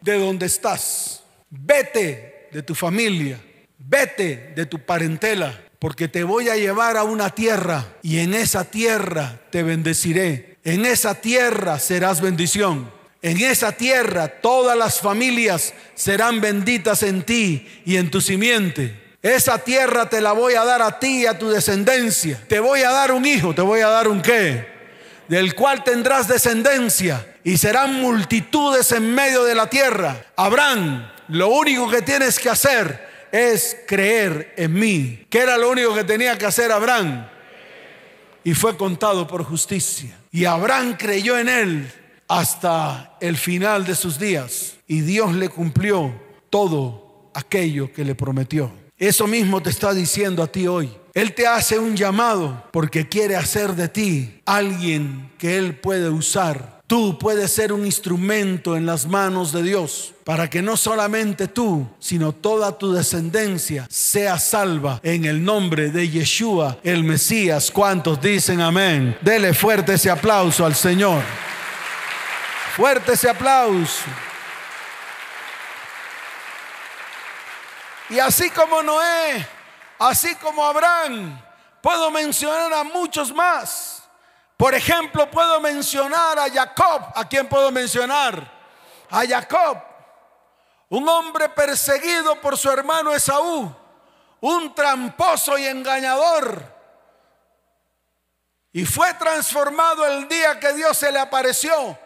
de 0.00 0.18
donde 0.18 0.46
estás, 0.46 1.22
vete 1.50 2.48
de 2.52 2.62
tu 2.62 2.74
familia, 2.74 3.38
vete 3.78 4.52
de 4.54 4.66
tu 4.66 4.78
parentela, 4.78 5.60
porque 5.82 6.06
te 6.06 6.22
voy 6.22 6.48
a 6.48 6.54
llevar 6.54 6.96
a 6.96 7.02
una 7.02 7.30
tierra 7.30 7.84
y 8.04 8.20
en 8.20 8.34
esa 8.34 8.62
tierra 8.62 9.40
te 9.50 9.64
bendeciré. 9.64 10.58
En 10.62 10.86
esa 10.86 11.16
tierra 11.16 11.80
serás 11.80 12.20
bendición. 12.20 12.88
En 13.20 13.40
esa 13.40 13.72
tierra 13.72 14.28
todas 14.28 14.78
las 14.78 15.00
familias 15.00 15.74
serán 15.96 16.40
benditas 16.40 17.02
en 17.02 17.24
ti 17.24 17.66
y 17.84 17.96
en 17.96 18.12
tu 18.12 18.20
simiente. 18.20 19.16
Esa 19.22 19.58
tierra 19.58 20.08
te 20.08 20.20
la 20.20 20.30
voy 20.30 20.54
a 20.54 20.64
dar 20.64 20.82
a 20.82 21.00
ti 21.00 21.22
y 21.22 21.26
a 21.26 21.36
tu 21.36 21.48
descendencia. 21.48 22.40
Te 22.46 22.60
voy 22.60 22.82
a 22.82 22.92
dar 22.92 23.10
un 23.10 23.26
hijo, 23.26 23.52
te 23.52 23.62
voy 23.62 23.80
a 23.80 23.88
dar 23.88 24.06
un 24.06 24.22
qué, 24.22 24.64
del 25.26 25.56
cual 25.56 25.82
tendrás 25.82 26.28
descendencia 26.28 27.26
y 27.42 27.58
serán 27.58 28.00
multitudes 28.00 28.92
en 28.92 29.12
medio 29.12 29.42
de 29.42 29.56
la 29.56 29.68
tierra. 29.68 30.26
Abraham, 30.36 31.10
lo 31.26 31.48
único 31.48 31.90
que 31.90 32.02
tienes 32.02 32.38
que 32.38 32.50
hacer 32.50 33.11
es 33.32 33.76
creer 33.88 34.54
en 34.56 34.74
mí. 34.74 35.26
Que 35.28 35.40
era 35.40 35.56
lo 35.56 35.70
único 35.70 35.94
que 35.94 36.04
tenía 36.04 36.38
que 36.38 36.46
hacer 36.46 36.70
Abraham. 36.70 37.26
Y 38.44 38.54
fue 38.54 38.76
contado 38.76 39.26
por 39.26 39.42
justicia. 39.42 40.16
Y 40.30 40.44
Abraham 40.44 40.96
creyó 40.98 41.38
en 41.38 41.48
él 41.48 41.92
hasta 42.28 43.16
el 43.20 43.36
final 43.36 43.84
de 43.84 43.94
sus 43.94 44.18
días. 44.18 44.74
Y 44.86 45.00
Dios 45.00 45.34
le 45.34 45.48
cumplió 45.48 46.14
todo 46.50 47.30
aquello 47.34 47.92
que 47.92 48.04
le 48.04 48.14
prometió. 48.14 48.72
Eso 48.98 49.26
mismo 49.26 49.62
te 49.62 49.70
está 49.70 49.92
diciendo 49.92 50.42
a 50.42 50.46
ti 50.46 50.66
hoy. 50.66 50.90
Él 51.14 51.34
te 51.34 51.46
hace 51.46 51.78
un 51.78 51.96
llamado 51.96 52.68
porque 52.72 53.08
quiere 53.08 53.36
hacer 53.36 53.74
de 53.74 53.88
ti 53.88 54.40
alguien 54.46 55.30
que 55.38 55.58
Él 55.58 55.76
puede 55.76 56.08
usar 56.08 56.81
Tú 56.92 57.18
puedes 57.18 57.50
ser 57.50 57.72
un 57.72 57.86
instrumento 57.86 58.76
en 58.76 58.84
las 58.84 59.06
manos 59.06 59.50
de 59.50 59.62
Dios 59.62 60.12
para 60.24 60.50
que 60.50 60.60
no 60.60 60.76
solamente 60.76 61.48
tú, 61.48 61.88
sino 61.98 62.32
toda 62.32 62.76
tu 62.76 62.92
descendencia 62.92 63.86
sea 63.88 64.38
salva 64.38 65.00
en 65.02 65.24
el 65.24 65.42
nombre 65.42 65.90
de 65.90 66.10
Yeshua, 66.10 66.76
el 66.82 67.02
Mesías. 67.02 67.70
¿Cuántos 67.70 68.20
dicen 68.20 68.60
amén? 68.60 69.16
Dele 69.22 69.54
fuerte 69.54 69.94
ese 69.94 70.10
aplauso 70.10 70.66
al 70.66 70.74
Señor. 70.74 71.22
Fuerte 72.76 73.14
ese 73.14 73.30
aplauso. 73.30 74.04
Y 78.10 78.18
así 78.18 78.50
como 78.50 78.82
Noé, 78.82 79.48
así 79.98 80.34
como 80.34 80.62
Abraham, 80.62 81.40
puedo 81.80 82.10
mencionar 82.10 82.70
a 82.70 82.84
muchos 82.84 83.34
más 83.34 83.91
por 84.62 84.76
ejemplo, 84.76 85.28
puedo 85.28 85.60
mencionar 85.60 86.38
a 86.38 86.48
Jacob. 86.48 87.02
¿A 87.16 87.28
quién 87.28 87.48
puedo 87.48 87.72
mencionar? 87.72 88.48
A 89.10 89.26
Jacob, 89.26 89.76
un 90.88 91.08
hombre 91.08 91.48
perseguido 91.48 92.40
por 92.40 92.56
su 92.56 92.70
hermano 92.70 93.12
Esaú, 93.12 93.74
un 94.40 94.72
tramposo 94.72 95.58
y 95.58 95.66
engañador. 95.66 96.62
Y 98.70 98.84
fue 98.84 99.12
transformado 99.14 100.06
el 100.06 100.28
día 100.28 100.60
que 100.60 100.72
Dios 100.74 100.96
se 100.96 101.10
le 101.10 101.18
apareció 101.18 101.98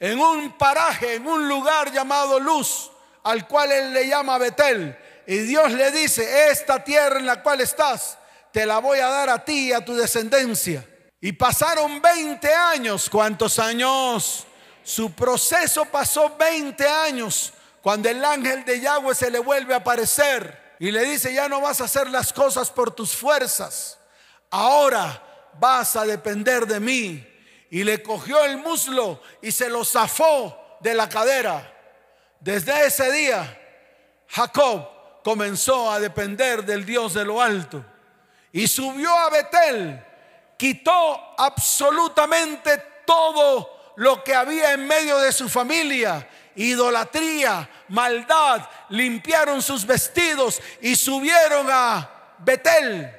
en 0.00 0.20
un 0.20 0.52
paraje, 0.58 1.14
en 1.14 1.26
un 1.26 1.48
lugar 1.48 1.90
llamado 1.92 2.38
Luz, 2.40 2.90
al 3.22 3.48
cual 3.48 3.72
él 3.72 3.94
le 3.94 4.06
llama 4.06 4.36
Betel. 4.36 4.98
Y 5.26 5.38
Dios 5.38 5.72
le 5.72 5.92
dice, 5.92 6.50
esta 6.50 6.84
tierra 6.84 7.18
en 7.18 7.24
la 7.24 7.42
cual 7.42 7.62
estás, 7.62 8.18
te 8.52 8.66
la 8.66 8.80
voy 8.80 8.98
a 8.98 9.08
dar 9.08 9.30
a 9.30 9.42
ti 9.42 9.68
y 9.68 9.72
a 9.72 9.82
tu 9.82 9.94
descendencia. 9.96 10.86
Y 11.24 11.32
pasaron 11.32 12.02
20 12.02 12.52
años. 12.52 13.08
¿Cuántos 13.08 13.60
años? 13.60 14.44
Su 14.82 15.12
proceso 15.12 15.84
pasó 15.84 16.36
20 16.36 16.84
años 16.86 17.52
cuando 17.80 18.08
el 18.08 18.24
ángel 18.24 18.64
de 18.64 18.80
Yahweh 18.80 19.14
se 19.14 19.30
le 19.30 19.38
vuelve 19.38 19.72
a 19.72 19.78
aparecer 19.78 20.76
y 20.80 20.90
le 20.90 21.04
dice, 21.04 21.32
ya 21.32 21.48
no 21.48 21.60
vas 21.60 21.80
a 21.80 21.84
hacer 21.84 22.10
las 22.10 22.32
cosas 22.32 22.70
por 22.72 22.90
tus 22.90 23.14
fuerzas, 23.14 24.00
ahora 24.50 25.22
vas 25.60 25.94
a 25.94 26.04
depender 26.04 26.66
de 26.66 26.80
mí. 26.80 27.28
Y 27.70 27.84
le 27.84 28.02
cogió 28.02 28.44
el 28.44 28.58
muslo 28.58 29.22
y 29.40 29.52
se 29.52 29.70
lo 29.70 29.84
zafó 29.84 30.76
de 30.80 30.92
la 30.92 31.08
cadera. 31.08 31.72
Desde 32.40 32.86
ese 32.86 33.10
día, 33.12 33.60
Jacob 34.26 35.22
comenzó 35.22 35.90
a 35.90 36.00
depender 36.00 36.64
del 36.64 36.84
Dios 36.84 37.14
de 37.14 37.24
lo 37.24 37.40
alto 37.40 37.84
y 38.50 38.66
subió 38.66 39.16
a 39.16 39.30
Betel 39.30 40.04
quitó 40.62 41.34
absolutamente 41.36 42.80
todo 43.04 43.94
lo 43.96 44.22
que 44.22 44.32
había 44.32 44.74
en 44.74 44.86
medio 44.86 45.18
de 45.18 45.32
su 45.32 45.48
familia. 45.48 46.28
Idolatría, 46.54 47.68
maldad, 47.88 48.70
limpiaron 48.90 49.60
sus 49.60 49.84
vestidos 49.84 50.62
y 50.80 50.94
subieron 50.94 51.66
a 51.68 52.36
Betel. 52.38 53.12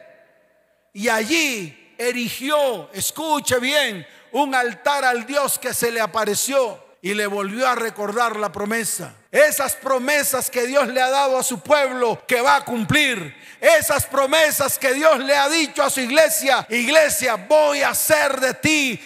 Y 0.93 1.09
allí 1.09 1.95
erigió, 1.97 2.89
escuche 2.93 3.59
bien, 3.59 4.07
un 4.31 4.55
altar 4.55 5.03
al 5.03 5.25
Dios 5.25 5.59
que 5.59 5.73
se 5.73 5.91
le 5.91 5.99
apareció 5.99 6.81
y 7.01 7.13
le 7.13 7.27
volvió 7.27 7.67
a 7.67 7.75
recordar 7.75 8.37
la 8.37 8.53
promesa. 8.53 9.13
Esas 9.33 9.75
promesas 9.75 10.47
que 10.51 10.67
Dios 10.67 10.87
le 10.89 11.01
ha 11.01 11.09
dado 11.09 11.39
a 11.39 11.43
su 11.43 11.59
pueblo 11.59 12.21
que 12.27 12.39
va 12.39 12.57
a 12.57 12.63
cumplir. 12.63 13.35
Esas 13.59 14.05
promesas 14.05 14.77
que 14.77 14.93
Dios 14.93 15.17
le 15.17 15.35
ha 15.35 15.49
dicho 15.49 15.81
a 15.81 15.89
su 15.89 16.01
iglesia. 16.01 16.63
Iglesia, 16.69 17.33
voy 17.33 17.81
a 17.81 17.89
hacer 17.89 18.39
de 18.39 18.53
ti 18.53 19.01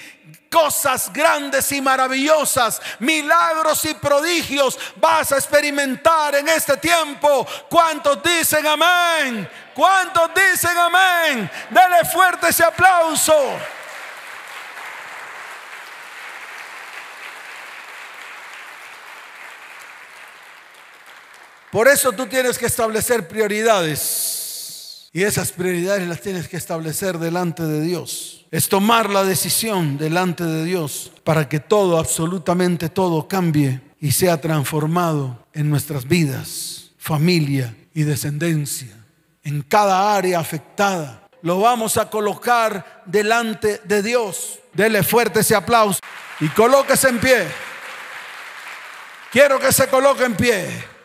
cosas 0.50 1.14
grandes 1.14 1.72
y 1.72 1.82
maravillosas, 1.82 2.82
milagros 3.00 3.86
y 3.86 3.94
prodigios 3.94 4.78
vas 4.98 5.32
a 5.32 5.38
experimentar 5.38 6.36
en 6.36 6.50
este 6.50 6.76
tiempo. 6.76 7.48
¿Cuántos 7.70 8.22
dicen 8.22 8.68
amén? 8.68 9.50
¿Cuántos 9.74 10.30
dicen 10.34 10.78
amén? 10.78 11.50
Dele 11.70 12.04
fuerte 12.12 12.50
ese 12.50 12.66
aplauso. 12.66 13.58
Por 21.78 21.88
eso 21.88 22.12
tú 22.12 22.26
tienes 22.26 22.58
que 22.58 22.66
establecer 22.66 23.28
prioridades. 23.28 25.10
Y 25.14 25.22
esas 25.22 25.52
prioridades 25.52 26.08
las 26.08 26.22
tienes 26.22 26.48
que 26.48 26.58
establecer 26.58 27.20
delante 27.20 27.62
de 27.62 27.82
Dios. 27.82 28.48
Es 28.50 28.68
tomar 28.68 29.12
la 29.12 29.24
decisión 29.24 29.96
delante 30.00 30.44
de 30.44 30.66
Dios 30.66 31.12
para 31.24 31.48
que 31.48 31.60
todo, 31.60 32.00
absolutamente 32.00 32.90
todo, 32.90 33.28
cambie 33.28 33.80
y 34.00 34.10
sea 34.10 34.42
transformado 34.42 35.46
en 35.54 35.70
nuestras 35.70 36.08
vidas, 36.08 36.94
familia 36.98 37.76
y 37.94 38.02
descendencia. 38.02 38.98
En 39.44 39.62
cada 39.62 40.16
área 40.16 40.40
afectada 40.40 41.30
lo 41.44 41.60
vamos 41.60 41.98
a 41.98 42.10
colocar 42.10 43.04
delante 43.06 43.82
de 43.84 44.02
Dios. 44.02 44.58
Dele 44.74 45.04
fuerte 45.04 45.42
ese 45.42 45.54
aplauso 45.54 46.00
y 46.40 46.48
colóquese 46.48 47.10
en 47.10 47.20
pie. 47.20 47.48
Quiero 49.32 49.60
que 49.60 49.72
se 49.72 49.88
coloque 49.88 50.24
en 50.24 50.34
pie, 50.34 50.97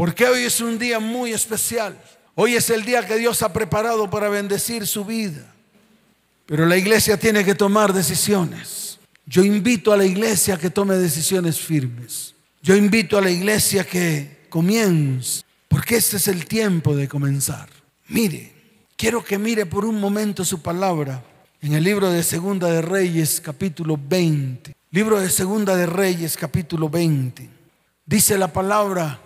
porque 0.00 0.24
hoy 0.24 0.44
es 0.44 0.62
un 0.62 0.78
día 0.78 0.98
muy 0.98 1.34
especial. 1.34 1.94
Hoy 2.34 2.54
es 2.54 2.70
el 2.70 2.86
día 2.86 3.06
que 3.06 3.18
Dios 3.18 3.42
ha 3.42 3.52
preparado 3.52 4.08
para 4.08 4.30
bendecir 4.30 4.86
su 4.86 5.04
vida. 5.04 5.52
Pero 6.46 6.64
la 6.64 6.78
iglesia 6.78 7.18
tiene 7.18 7.44
que 7.44 7.54
tomar 7.54 7.92
decisiones. 7.92 8.98
Yo 9.26 9.44
invito 9.44 9.92
a 9.92 9.98
la 9.98 10.06
iglesia 10.06 10.54
a 10.54 10.58
que 10.58 10.70
tome 10.70 10.94
decisiones 10.94 11.60
firmes. 11.60 12.34
Yo 12.62 12.74
invito 12.76 13.18
a 13.18 13.20
la 13.20 13.30
iglesia 13.30 13.84
que 13.84 14.46
comience, 14.48 15.42
porque 15.68 15.96
este 15.96 16.16
es 16.16 16.28
el 16.28 16.46
tiempo 16.46 16.96
de 16.96 17.06
comenzar. 17.06 17.68
Mire, 18.08 18.54
quiero 18.96 19.22
que 19.22 19.36
mire 19.36 19.66
por 19.66 19.84
un 19.84 20.00
momento 20.00 20.46
su 20.46 20.62
palabra 20.62 21.22
en 21.60 21.74
el 21.74 21.84
libro 21.84 22.10
de 22.10 22.22
Segunda 22.22 22.68
de 22.68 22.80
Reyes, 22.80 23.38
capítulo 23.38 24.00
20. 24.02 24.74
Libro 24.92 25.20
de 25.20 25.28
Segunda 25.28 25.76
de 25.76 25.84
Reyes, 25.84 26.38
capítulo 26.38 26.88
20. 26.88 27.50
Dice 28.06 28.38
la 28.38 28.50
palabra, 28.50 29.20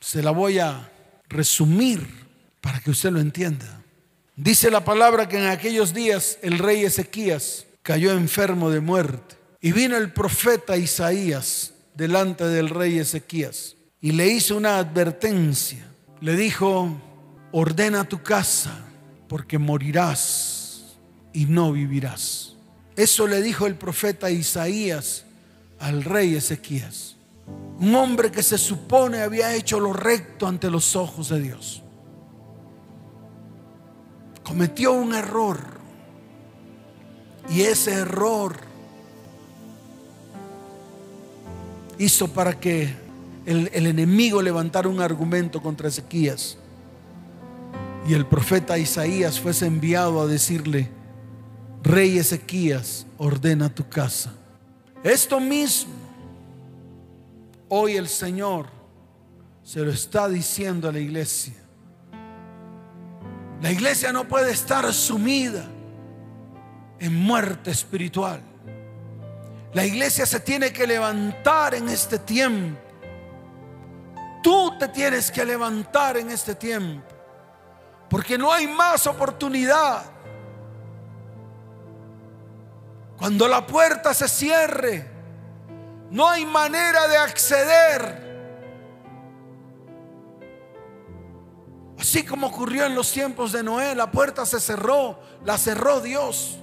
se 0.00 0.22
la 0.22 0.30
voy 0.30 0.58
a 0.58 0.90
resumir 1.28 2.06
para 2.60 2.80
que 2.80 2.90
usted 2.90 3.10
lo 3.10 3.20
entienda. 3.20 3.82
Dice 4.36 4.70
la 4.70 4.84
palabra 4.84 5.28
que 5.28 5.38
en 5.38 5.46
aquellos 5.46 5.92
días 5.92 6.38
el 6.42 6.58
rey 6.58 6.84
Ezequías 6.84 7.66
cayó 7.82 8.12
enfermo 8.12 8.70
de 8.70 8.80
muerte. 8.80 9.36
Y 9.60 9.72
vino 9.72 9.96
el 9.96 10.12
profeta 10.12 10.78
Isaías 10.78 11.74
delante 11.94 12.44
del 12.44 12.70
rey 12.70 12.98
Ezequías 12.98 13.76
y 14.00 14.12
le 14.12 14.28
hizo 14.28 14.56
una 14.56 14.78
advertencia. 14.78 15.86
Le 16.20 16.34
dijo, 16.36 16.98
ordena 17.52 18.04
tu 18.04 18.22
casa 18.22 18.78
porque 19.28 19.58
morirás 19.58 20.96
y 21.32 21.44
no 21.44 21.72
vivirás. 21.72 22.54
Eso 22.96 23.26
le 23.26 23.42
dijo 23.42 23.66
el 23.66 23.74
profeta 23.74 24.30
Isaías 24.30 25.24
al 25.78 26.02
rey 26.04 26.34
Ezequías. 26.34 27.16
Un 27.78 27.94
hombre 27.94 28.30
que 28.30 28.42
se 28.42 28.58
supone 28.58 29.22
había 29.22 29.54
hecho 29.54 29.80
lo 29.80 29.92
recto 29.92 30.46
ante 30.46 30.70
los 30.70 30.94
ojos 30.96 31.30
de 31.30 31.40
Dios. 31.40 31.82
Cometió 34.44 34.92
un 34.92 35.14
error. 35.14 35.58
Y 37.48 37.62
ese 37.62 37.92
error 37.92 38.56
hizo 41.98 42.28
para 42.28 42.58
que 42.58 42.94
el, 43.46 43.86
enemigo 43.86 44.40
levantara 44.40 44.88
un 44.88 45.00
argumento 45.00 45.62
contra 45.62 45.88
Ezequías. 45.88 46.56
Y 48.08 48.14
el 48.14 48.26
profeta 48.26 48.78
Isaías 48.78 49.38
fuese 49.38 49.66
enviado 49.66 50.20
a 50.20 50.26
decirle, 50.26 50.90
Rey 51.82 52.18
Ezequías, 52.18 53.06
ordena 53.18 53.74
tu 53.74 53.88
casa. 53.88 54.32
Esto 55.02 55.40
mismo, 55.40 55.92
hoy 57.70 57.96
el 57.96 58.08
Señor 58.08 58.66
se 59.62 59.80
lo 59.80 59.90
está 59.90 60.28
diciendo 60.28 60.88
a 60.88 60.92
la 60.92 60.98
iglesia. 60.98 61.54
La 63.62 63.70
iglesia 63.70 64.12
no 64.12 64.28
puede 64.28 64.52
estar 64.52 64.92
sumida 64.92 65.64
en 66.98 67.14
muerte 67.14 67.70
espiritual. 67.70 68.40
La 69.72 69.84
iglesia 69.84 70.26
se 70.26 70.40
tiene 70.40 70.72
que 70.72 70.86
levantar 70.86 71.74
en 71.74 71.88
este 71.88 72.18
tiempo. 72.18 72.78
Tú 74.42 74.76
te 74.78 74.88
tienes 74.88 75.30
que 75.30 75.44
levantar 75.44 76.16
en 76.16 76.30
este 76.30 76.54
tiempo. 76.54 77.06
Porque 78.08 78.36
no 78.36 78.52
hay 78.52 78.66
más 78.66 79.06
oportunidad 79.06 80.20
Cuando 83.20 83.46
la 83.46 83.66
puerta 83.66 84.14
se 84.14 84.26
cierre, 84.26 85.09
no 86.10 86.28
hay 86.28 86.44
manera 86.44 87.08
de 87.08 87.16
acceder. 87.16 88.30
Así 91.98 92.24
como 92.24 92.46
ocurrió 92.46 92.86
en 92.86 92.94
los 92.94 93.12
tiempos 93.12 93.52
de 93.52 93.62
Noé, 93.62 93.94
la 93.94 94.10
puerta 94.10 94.46
se 94.46 94.58
cerró, 94.58 95.20
la 95.44 95.58
cerró 95.58 96.00
Dios. 96.00 96.58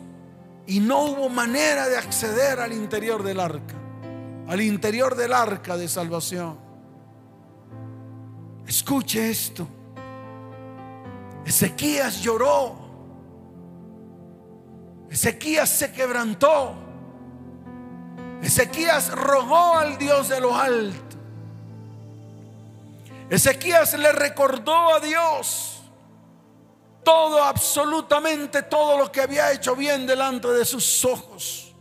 Y 0.65 0.79
no 0.79 1.03
hubo 1.03 1.29
manera 1.29 1.87
de 1.87 1.97
acceder 1.97 2.59
al 2.59 2.73
interior 2.73 3.23
del 3.23 3.39
arca, 3.39 3.75
al 4.47 4.61
interior 4.61 5.15
del 5.15 5.31
arca 5.31 5.77
de 5.77 5.87
salvación. 5.87 6.59
Escuche 8.65 9.29
esto. 9.29 9.67
Ezequías 11.45 12.21
lloró 12.21 12.87
Ezequías 15.09 15.69
se 15.69 15.91
quebrantó. 15.91 16.75
Ezequías 18.41 19.11
rogó 19.11 19.77
al 19.77 19.97
Dios 19.97 20.29
de 20.29 20.39
lo 20.39 20.55
alto. 20.55 21.17
Ezequías 23.29 23.93
le 23.93 24.11
recordó 24.11 24.93
a 24.93 24.99
Dios 24.99 25.81
todo, 27.03 27.41
absolutamente 27.43 28.63
todo 28.63 28.97
lo 28.97 29.11
que 29.11 29.21
había 29.21 29.51
hecho 29.51 29.75
bien 29.75 30.05
delante 30.05 30.49
de 30.49 30.65
sus 30.65 31.03
ojos. 31.05 31.73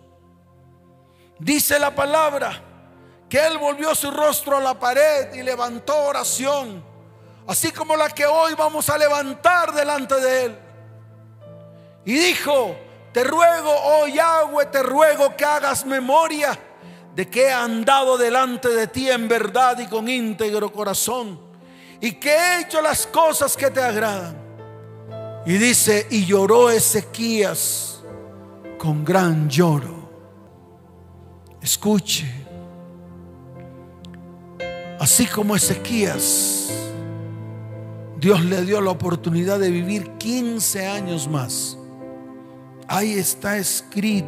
Dice 1.38 1.78
la 1.78 1.94
palabra 1.94 2.62
que 3.28 3.44
él 3.44 3.58
volvió 3.58 3.94
su 3.94 4.10
rostro 4.10 4.56
a 4.56 4.60
la 4.60 4.78
pared 4.78 5.34
y 5.34 5.42
levantó 5.42 5.96
oración, 5.96 6.82
así 7.46 7.72
como 7.72 7.96
la 7.96 8.08
que 8.10 8.24
hoy 8.24 8.54
vamos 8.54 8.88
a 8.88 8.96
levantar 8.96 9.72
delante 9.74 10.14
de 10.20 10.44
él. 10.44 10.58
Y 12.04 12.14
dijo, 12.14 12.76
te 13.16 13.24
ruego, 13.24 13.70
oh 13.70 14.06
Yahweh, 14.06 14.66
te 14.66 14.82
ruego 14.82 15.34
que 15.34 15.44
hagas 15.46 15.86
memoria 15.86 16.58
de 17.14 17.26
que 17.26 17.44
he 17.44 17.50
andado 17.50 18.18
delante 18.18 18.68
de 18.68 18.88
ti 18.88 19.08
en 19.08 19.26
verdad 19.26 19.78
y 19.78 19.86
con 19.86 20.06
íntegro 20.06 20.70
corazón 20.70 21.40
y 21.98 22.12
que 22.12 22.28
he 22.28 22.60
hecho 22.60 22.82
las 22.82 23.06
cosas 23.06 23.56
que 23.56 23.70
te 23.70 23.82
agradan. 23.82 24.36
Y 25.46 25.54
dice, 25.54 26.06
y 26.10 26.26
lloró 26.26 26.68
Ezequías 26.68 28.02
con 28.76 29.02
gran 29.02 29.48
lloro. 29.48 30.10
Escuche, 31.62 32.30
así 35.00 35.24
como 35.24 35.56
Ezequías, 35.56 36.68
Dios 38.18 38.44
le 38.44 38.60
dio 38.60 38.82
la 38.82 38.90
oportunidad 38.90 39.58
de 39.58 39.70
vivir 39.70 40.18
15 40.18 40.86
años 40.86 41.26
más 41.26 41.78
Ahí 42.88 43.14
está 43.14 43.56
escrito. 43.58 44.26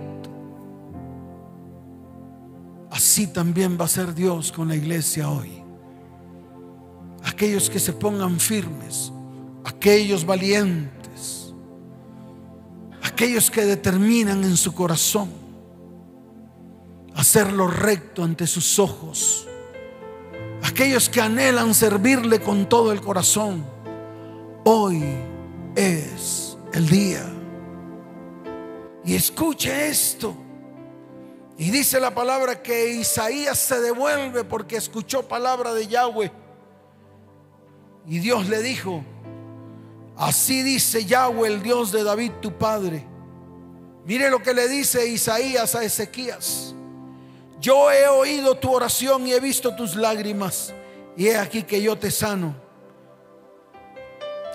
Así 2.90 3.27
también 3.29 3.79
va 3.81 3.85
a 3.85 3.88
ser 3.88 4.14
Dios 4.14 4.51
con 4.51 4.68
la 4.68 4.77
iglesia 4.77 5.31
hoy. 5.31 5.62
Aquellos 7.25 7.71
que 7.71 7.79
se 7.79 7.92
pongan 7.92 8.40
firmes, 8.40 9.12
aquellos 9.64 10.25
valientes, 10.25 11.55
aquellos 13.03 13.51
que 13.51 13.64
determinan 13.64 14.42
en 14.44 14.57
su 14.57 14.75
corazón 14.75 15.29
hacer 17.14 17.53
lo 17.53 17.66
recto 17.66 18.23
ante 18.23 18.47
sus 18.47 18.79
ojos, 18.79 19.47
aquellos 20.62 21.09
que 21.09 21.21
anhelan 21.21 21.75
servirle 21.75 22.40
con 22.40 22.68
todo 22.68 22.92
el 22.92 23.01
corazón. 23.01 23.64
Hoy 24.64 25.03
es 25.75 26.57
el 26.73 26.88
día 26.88 27.38
y 29.09 29.14
escuche 29.14 29.88
esto. 29.88 30.37
Y 31.57 31.71
dice 31.71 31.99
la 31.99 32.14
palabra 32.14 32.62
que 32.62 32.90
Isaías 32.90 33.59
se 33.59 33.81
devuelve 33.81 34.44
porque 34.44 34.77
escuchó 34.77 35.27
palabra 35.27 35.73
de 35.73 35.87
Yahweh. 35.87 36.31
Y 38.07 38.18
Dios 38.18 38.51
le 38.51 38.61
dijo, 38.61 39.03
así 40.15 40.63
dice 40.63 41.06
Yahweh, 41.06 41.48
el 41.48 41.63
Dios 41.63 41.90
de 41.90 42.04
David, 42.04 42.33
tu 42.42 42.52
padre. 42.59 43.06
Mire 44.04 44.29
lo 44.29 44.42
que 44.42 44.52
le 44.52 44.69
dice 44.69 45.09
Isaías 45.09 45.75
a 45.75 45.85
Ezequías. 45.85 46.75
Yo 47.63 47.90
he 47.90 48.09
oído 48.09 48.56
tu 48.56 48.71
oración 48.71 49.27
y 49.27 49.33
he 49.33 49.40
visto 49.40 49.75
tus 49.75 49.96
lágrimas. 49.96 50.75
Y 51.17 51.29
he 51.29 51.38
aquí 51.38 51.63
que 51.63 51.81
yo 51.81 51.96
te 51.96 52.11
sano. 52.11 52.54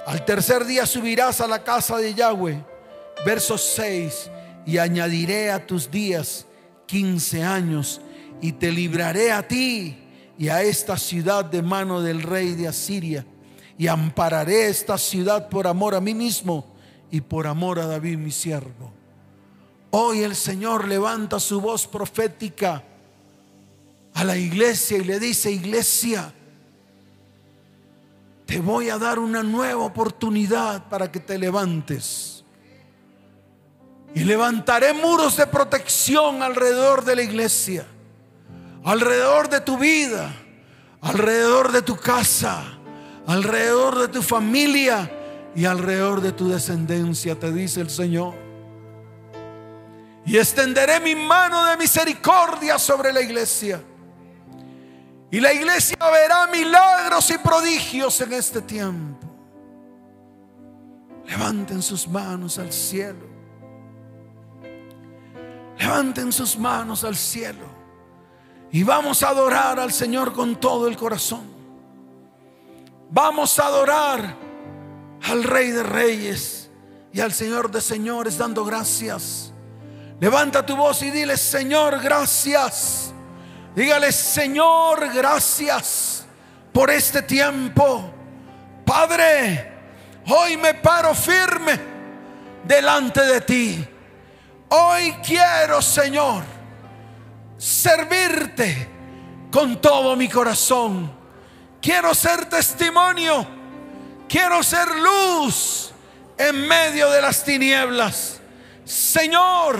Al 0.05 0.23
tercer 0.25 0.63
día 0.63 0.85
subirás 0.85 1.41
a 1.41 1.47
la 1.47 1.63
casa 1.63 1.97
de 1.97 2.13
Yahweh. 2.13 2.63
Verso 3.25 3.57
6 3.57 4.29
y 4.65 4.77
añadiré 4.77 5.51
a 5.51 5.65
tus 5.65 5.89
días 5.91 6.45
quince 6.85 7.43
años 7.43 8.01
y 8.41 8.53
te 8.53 8.71
libraré 8.71 9.31
a 9.31 9.47
ti 9.47 9.97
y 10.37 10.49
a 10.49 10.61
esta 10.61 10.97
ciudad 10.97 11.45
de 11.45 11.61
mano 11.61 12.01
del 12.01 12.21
rey 12.21 12.53
de 12.53 12.67
Asiria. 12.67 13.25
Y 13.77 13.87
ampararé 13.87 14.67
esta 14.67 14.97
ciudad 14.97 15.49
por 15.49 15.67
amor 15.67 15.95
a 15.95 16.01
mí 16.01 16.13
mismo 16.13 16.65
y 17.09 17.21
por 17.21 17.47
amor 17.47 17.79
a 17.79 17.87
David 17.87 18.17
mi 18.17 18.31
siervo. 18.31 18.91
Hoy 19.91 20.23
el 20.23 20.35
Señor 20.35 20.87
levanta 20.87 21.39
su 21.39 21.61
voz 21.61 21.87
profética 21.87 22.83
a 24.13 24.23
la 24.23 24.37
iglesia 24.37 24.97
y 24.97 25.03
le 25.03 25.19
dice, 25.19 25.51
iglesia, 25.51 26.33
te 28.45 28.59
voy 28.59 28.89
a 28.89 28.97
dar 28.97 29.19
una 29.19 29.43
nueva 29.43 29.83
oportunidad 29.83 30.89
para 30.89 31.11
que 31.11 31.19
te 31.19 31.37
levantes. 31.37 32.32
Y 34.15 34.23
levantaré 34.23 34.93
muros 34.93 35.37
de 35.37 35.47
protección 35.47 36.43
alrededor 36.43 37.03
de 37.03 37.15
la 37.15 37.21
iglesia, 37.23 37.85
alrededor 38.83 39.49
de 39.49 39.61
tu 39.61 39.77
vida, 39.77 40.31
alrededor 41.01 41.71
de 41.71 41.81
tu 41.81 41.95
casa, 41.95 42.63
alrededor 43.25 43.99
de 43.99 44.07
tu 44.09 44.21
familia 44.21 45.11
y 45.55 45.65
alrededor 45.65 46.21
de 46.21 46.31
tu 46.31 46.47
descendencia, 46.47 47.39
te 47.39 47.51
dice 47.51 47.81
el 47.81 47.89
Señor. 47.89 48.35
Y 50.25 50.37
extenderé 50.37 50.99
mi 50.99 51.15
mano 51.15 51.65
de 51.65 51.77
misericordia 51.77 52.77
sobre 52.77 53.11
la 53.11 53.21
iglesia 53.21 53.81
y 55.33 55.39
la 55.39 55.51
iglesia 55.51 55.97
verá 55.99 56.45
milagros 56.45 57.31
y 57.31 57.39
prodigios 57.39 58.21
en 58.21 58.33
este 58.33 58.61
tiempo. 58.61 59.27
Levanten 61.25 61.81
sus 61.81 62.07
manos 62.07 62.59
al 62.59 62.71
cielo. 62.71 63.32
Levanten 65.79 66.31
sus 66.31 66.57
manos 66.57 67.03
al 67.03 67.15
cielo. 67.15 67.65
Y 68.71 68.83
vamos 68.83 69.21
a 69.23 69.29
adorar 69.29 69.79
al 69.79 69.91
Señor 69.91 70.33
con 70.33 70.55
todo 70.55 70.87
el 70.87 70.97
corazón. 70.97 71.53
Vamos 73.09 73.59
a 73.59 73.67
adorar 73.67 74.35
al 75.29 75.43
Rey 75.43 75.69
de 75.69 75.83
Reyes 75.83 76.71
y 77.11 77.19
al 77.19 77.31
Señor 77.31 77.69
de 77.69 77.81
Señores 77.81 78.37
dando 78.37 78.65
gracias. 78.65 79.53
Levanta 80.19 80.65
tu 80.65 80.75
voz 80.75 81.03
y 81.03 81.11
dile, 81.11 81.37
Señor, 81.37 82.01
gracias. 82.01 83.13
Dígale, 83.75 84.11
Señor, 84.11 85.13
gracias 85.13 86.25
por 86.71 86.89
este 86.89 87.21
tiempo. 87.21 88.11
Padre, 88.85 89.71
hoy 90.27 90.57
me 90.57 90.73
paro 90.73 91.13
firme 91.13 91.79
delante 92.63 93.21
de 93.21 93.41
ti. 93.41 93.87
Hoy 94.75 95.13
quiero, 95.25 95.81
Señor, 95.81 96.43
servirte 97.57 98.89
con 99.51 99.79
todo 99.79 100.15
mi 100.15 100.27
corazón. 100.27 101.11
Quiero 101.81 102.13
ser 102.15 102.45
testimonio. 102.45 103.45
Quiero 104.27 104.63
ser 104.63 104.87
luz 104.95 105.91
en 106.37 106.67
medio 106.67 107.09
de 107.11 107.21
las 107.21 107.43
tinieblas. 107.43 108.39
Señor, 108.83 109.77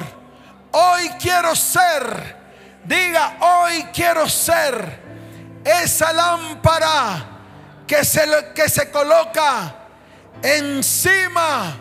hoy 0.71 1.09
quiero 1.19 1.55
ser 1.55 2.43
Diga, 2.83 3.37
hoy 3.39 3.83
quiero 3.93 4.27
ser 4.27 4.99
esa 5.63 6.11
lámpara 6.11 7.25
que 7.87 8.03
se, 8.03 8.21
que 8.53 8.67
se 8.67 8.91
coloca 8.91 9.73
encima 10.41 11.77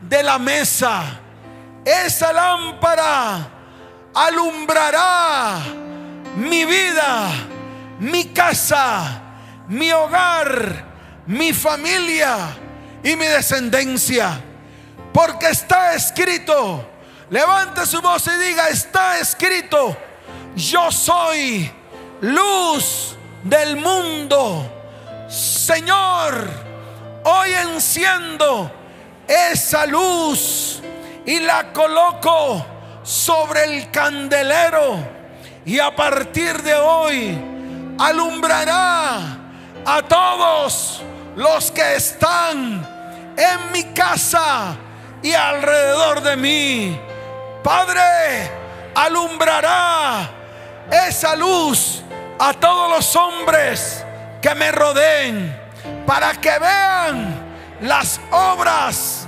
de 0.00 0.22
la 0.22 0.38
mesa. 0.38 1.20
Esa 1.84 2.32
lámpara 2.32 3.48
alumbrará 4.14 5.58
mi 6.36 6.64
vida, 6.64 7.30
mi 8.00 8.26
casa, 8.26 9.20
mi 9.68 9.92
hogar, 9.92 10.84
mi 11.26 11.52
familia 11.52 12.36
y 13.02 13.16
mi 13.16 13.26
descendencia. 13.26 14.40
Porque 15.12 15.50
está 15.50 15.94
escrito, 15.94 16.88
levante 17.30 17.86
su 17.86 18.00
voz 18.00 18.26
y 18.26 18.36
diga, 18.44 18.68
está 18.68 19.18
escrito 19.18 19.96
yo 20.56 20.90
soy 20.90 21.70
luz 22.20 23.16
del 23.42 23.76
mundo. 23.76 24.70
Señor, 25.28 26.48
hoy 27.24 27.52
enciendo 27.52 28.70
esa 29.26 29.86
luz 29.86 30.80
y 31.26 31.40
la 31.40 31.72
coloco 31.72 32.64
sobre 33.02 33.64
el 33.64 33.90
candelero 33.90 34.98
y 35.64 35.78
a 35.78 35.94
partir 35.94 36.62
de 36.62 36.74
hoy 36.74 37.38
alumbrará 37.98 39.18
a 39.86 40.02
todos 40.02 41.02
los 41.36 41.70
que 41.70 41.96
están 41.96 43.34
en 43.36 43.72
mi 43.72 43.84
casa 43.94 44.76
y 45.22 45.32
alrededor 45.32 46.20
de 46.22 46.36
mí. 46.36 47.00
Padre, 47.62 48.50
alumbrará 48.94 50.30
esa 51.08 51.34
luz 51.34 52.02
a 52.38 52.52
todos 52.52 52.90
los 52.90 53.16
hombres 53.16 54.04
que 54.42 54.54
me 54.54 54.70
rodeen 54.70 55.58
para 56.06 56.32
que 56.34 56.58
vean 56.58 57.34
las 57.80 58.20
obras 58.30 59.26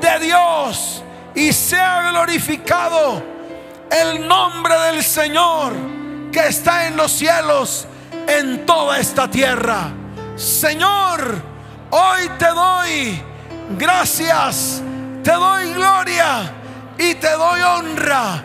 de 0.00 0.18
Dios 0.20 1.02
y 1.38 1.52
sea 1.52 2.10
glorificado 2.10 3.22
el 3.92 4.26
nombre 4.26 4.74
del 4.90 5.04
Señor 5.04 5.72
que 6.32 6.48
está 6.48 6.88
en 6.88 6.96
los 6.96 7.12
cielos 7.12 7.86
en 8.26 8.66
toda 8.66 8.98
esta 8.98 9.30
tierra. 9.30 9.92
Señor, 10.34 11.40
hoy 11.90 12.28
te 12.40 12.48
doy 12.48 13.22
gracias, 13.78 14.82
te 15.22 15.30
doy 15.30 15.72
gloria 15.74 16.52
y 16.98 17.14
te 17.14 17.30
doy 17.30 17.60
honra. 17.60 18.42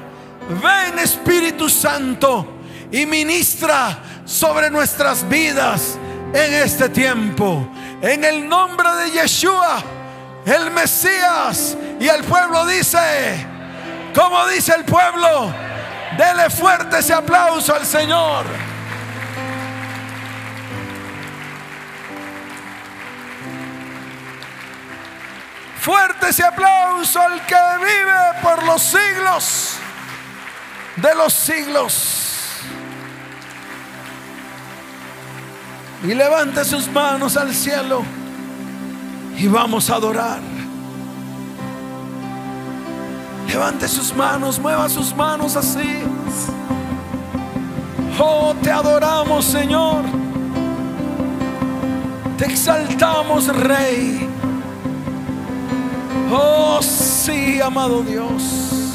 Ven 0.61 0.99
Espíritu 0.99 1.69
Santo 1.69 2.59
y 2.91 3.07
ministra 3.07 4.21
sobre 4.23 4.69
nuestras 4.69 5.27
vidas 5.27 5.97
en 6.31 6.53
este 6.53 6.89
tiempo. 6.89 7.67
En 8.03 8.23
el 8.23 8.47
nombre 8.47 8.87
de 8.97 9.11
Yeshua, 9.11 9.83
el 10.51 10.71
Mesías, 10.71 11.77
y 11.99 12.07
el 12.07 12.23
pueblo 12.23 12.65
dice, 12.65 13.45
como 14.13 14.45
dice 14.47 14.73
el 14.75 14.83
pueblo, 14.83 15.53
dele 16.17 16.49
fuerte 16.49 16.99
ese 16.99 17.13
aplauso 17.13 17.73
al 17.73 17.85
Señor. 17.85 18.45
Fuerte 25.79 26.29
ese 26.29 26.43
aplauso 26.43 27.21
al 27.21 27.45
que 27.45 27.55
vive 27.79 28.41
por 28.41 28.63
los 28.63 28.81
siglos 28.81 29.77
de 30.95 31.15
los 31.15 31.33
siglos. 31.33 32.23
y 36.03 36.13
levante 36.13 36.65
sus 36.65 36.87
manos 36.89 37.37
al 37.37 37.53
cielo 37.53 38.03
y 39.37 39.47
vamos 39.47 39.89
a 39.89 39.95
adorar. 39.95 40.39
Levante 43.47 43.87
sus 43.87 44.15
manos, 44.15 44.59
mueva 44.59 44.89
sus 44.89 45.15
manos 45.15 45.55
así. 45.55 46.01
Oh, 48.19 48.53
te 48.61 48.71
adoramos, 48.71 49.45
Señor. 49.45 50.03
Te 52.37 52.45
exaltamos, 52.45 53.47
Rey. 53.47 54.27
Oh, 56.31 56.79
sí, 56.81 57.61
amado 57.61 58.01
Dios. 58.01 58.92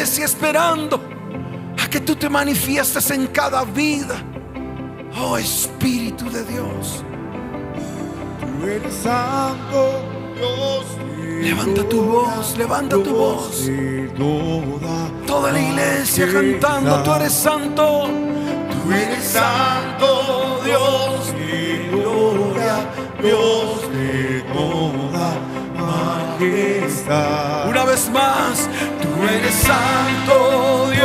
Iglesia 0.00 0.24
esperando 0.24 0.98
a 1.78 1.86
que 1.90 2.00
tú 2.00 2.16
te 2.16 2.30
manifiestes 2.30 3.10
en 3.10 3.26
cada 3.26 3.64
vida. 3.64 4.16
Oh 5.20 5.36
Espíritu 5.36 6.30
de 6.30 6.42
Dios. 6.44 7.04
Tú 8.40 8.66
eres 8.66 8.94
santo, 8.94 10.02
Dios. 10.34 10.86
Levanta 11.42 11.86
tu 11.86 12.02
voz, 12.02 12.56
levanta 12.56 12.96
tu 12.96 13.14
voz. 13.14 13.68
toda 15.26 15.52
la 15.52 15.60
iglesia 15.60 16.32
cantando, 16.32 17.02
tú 17.02 17.12
eres 17.12 17.32
santo. 17.34 18.08
Tú 18.72 18.92
eres 18.92 19.22
santo, 19.22 20.60
Dios 20.64 21.34
de 21.34 21.88
gloria, 21.92 22.76
Dios 23.20 23.92
de 23.92 24.44
toda 24.54 25.36
majestad. 25.76 27.68
Una 27.68 27.84
vez 27.84 28.10
más, 28.10 28.68
tú 29.20 29.26
eres 29.28 29.54
santo, 29.54 30.90
Dios 30.90 30.99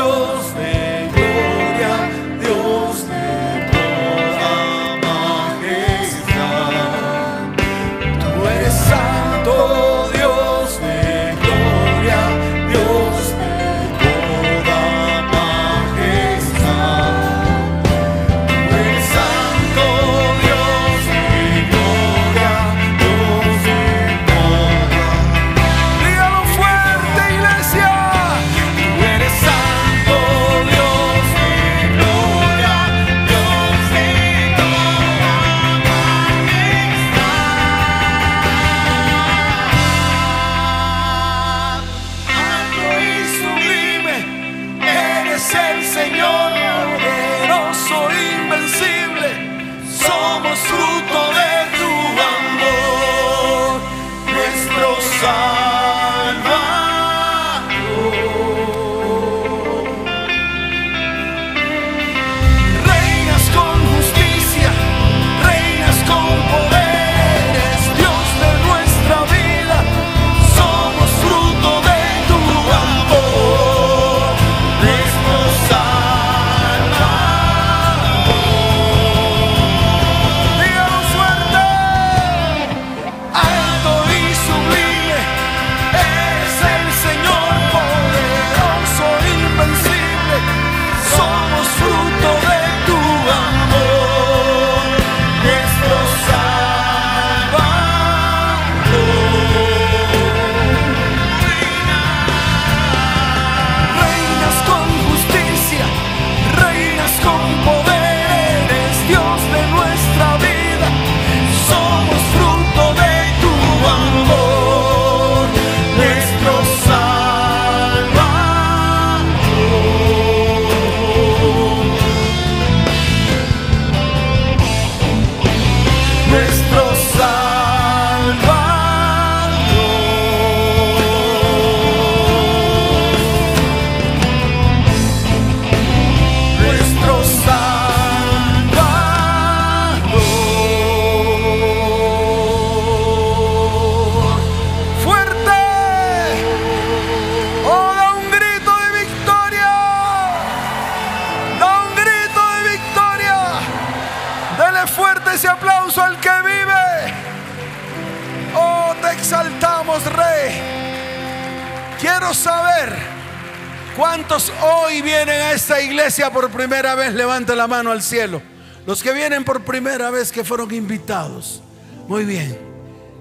vez. 166.96 167.14
Levante 167.14 167.56
la 167.56 167.68
mano 167.68 167.92
al 167.92 168.02
cielo. 168.02 168.42
Los 168.86 169.02
que 169.04 169.14
vienen 169.14 169.44
por 169.44 169.64
primera 169.64 170.10
vez 170.12 170.32
que 170.32 170.44
fueron 170.44 170.74
invitados. 170.74 171.62
Muy 172.08 172.24
bien. 172.24 172.58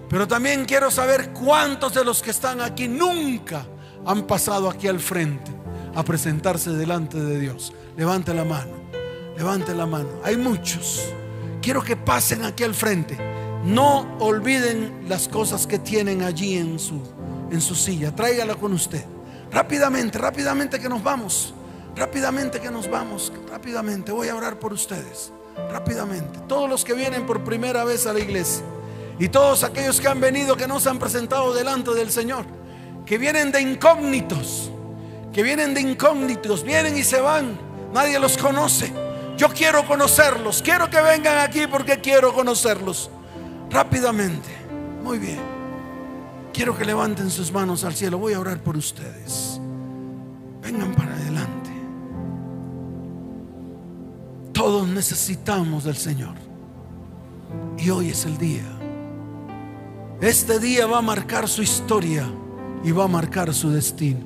Pero 0.09 0.29
también 0.29 0.65
quiero 0.65 0.91
saber 0.91 1.33
cuántos 1.33 1.95
de 1.95 2.05
los 2.05 2.23
que 2.23 2.31
están 2.31 2.61
aquí 2.61 2.87
nunca 2.87 3.67
han 4.07 4.27
pasado 4.27 4.69
aquí 4.69 4.87
al 4.87 5.01
frente 5.01 5.51
a 5.95 6.05
presentarse 6.05 6.71
delante 6.71 7.19
de 7.19 7.41
Dios. 7.41 7.73
Levante 7.97 8.35
la 8.35 8.45
mano, 8.45 8.73
levante 9.37 9.75
la 9.75 9.87
mano. 9.87 10.09
Hay 10.23 10.37
muchos. 10.37 11.07
Quiero 11.63 11.83
que 11.83 11.97
pasen 11.97 12.45
aquí 12.45 12.65
al 12.65 12.75
frente. 12.75 13.17
No 13.65 14.17
olviden 14.19 15.07
las 15.09 15.27
cosas 15.27 15.67
que 15.67 15.79
tienen 15.79 16.23
allí 16.23 16.59
en 16.59 16.79
su, 16.79 17.01
en 17.51 17.61
su 17.61 17.75
silla. 17.75 18.15
Tráigala 18.15 18.57
con 18.57 18.73
usted. 18.75 19.05
Rápidamente, 19.51 20.19
rápidamente 20.19 20.79
que 20.79 20.89
nos 20.89 21.03
vamos. 21.03 21.55
Rápidamente 21.97 22.61
que 22.61 22.71
nos 22.71 22.89
vamos. 22.91 23.33
Rápidamente. 23.51 24.13
Voy 24.13 24.29
a 24.29 24.37
orar 24.37 24.59
por 24.59 24.73
ustedes. 24.73 25.33
Rápidamente. 25.71 26.41
Todos 26.49 26.69
los 26.69 26.85
que 26.85 26.95
vienen 26.95 27.27
por 27.27 27.45
primera 27.45 27.85
vez 27.85 28.07
a 28.07 28.13
la 28.13 28.21
iglesia. 28.21 28.65
Y 29.19 29.29
todos 29.29 29.63
aquellos 29.63 30.01
que 30.01 30.09
han 30.09 30.21
venido 30.21 30.57
que 30.57 30.67
no 30.67 30.81
se 30.81 30.91
han 30.91 30.99
presentado 30.99 31.55
delante 31.55 31.93
del 31.93 32.11
Señor. 32.11 32.45
Que 33.07 33.19
vienen 33.19 33.53
de 33.53 33.61
incógnitos. 33.61 34.71
Que 35.33 35.43
vienen 35.43 35.75
de 35.75 35.81
incógnitos. 35.81 36.65
Vienen 36.65 36.97
y 36.97 37.05
se 37.05 37.21
van. 37.21 37.59
Nadie 37.93 38.19
los 38.19 38.37
conoce. 38.37 38.93
Yo 39.37 39.49
quiero 39.49 39.87
conocerlos. 39.87 40.63
Quiero 40.63 40.91
que 40.91 41.01
vengan 41.01 41.39
aquí 41.39 41.67
porque 41.67 42.01
quiero 42.01 42.33
conocerlos. 42.33 43.11
Rápidamente. 43.71 44.49
Muy 45.03 45.19
bien. 45.19 45.41
Quiero 46.53 46.77
que 46.77 46.85
levanten 46.85 47.31
sus 47.31 47.53
manos 47.53 47.85
al 47.85 47.95
cielo. 47.95 48.19
Voy 48.19 48.33
a 48.33 48.41
orar 48.41 48.63
por 48.63 48.77
ustedes. 48.77 49.61
Vengan 50.63 50.95
para 50.95 51.15
adelante. 51.15 51.64
Todos 54.55 54.87
necesitamos 54.89 55.85
del 55.85 55.97
Señor. 55.97 56.37
Y 57.77 57.91
hoy 57.91 58.09
es 58.09 58.25
el 58.25 58.39
día. 58.39 58.65
Este 60.21 60.59
día 60.59 60.87
va 60.87 60.99
a 60.99 61.03
marcar 61.03 61.49
su 61.49 61.61
historia 61.61 62.27
y 62.83 62.93
va 62.93 63.05
a 63.05 63.09
marcar 63.09 63.53
su 63.53 63.71
destino. 63.71 64.25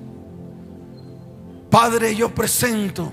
Padre, 1.71 2.15
yo 2.15 2.33
presento 2.33 3.13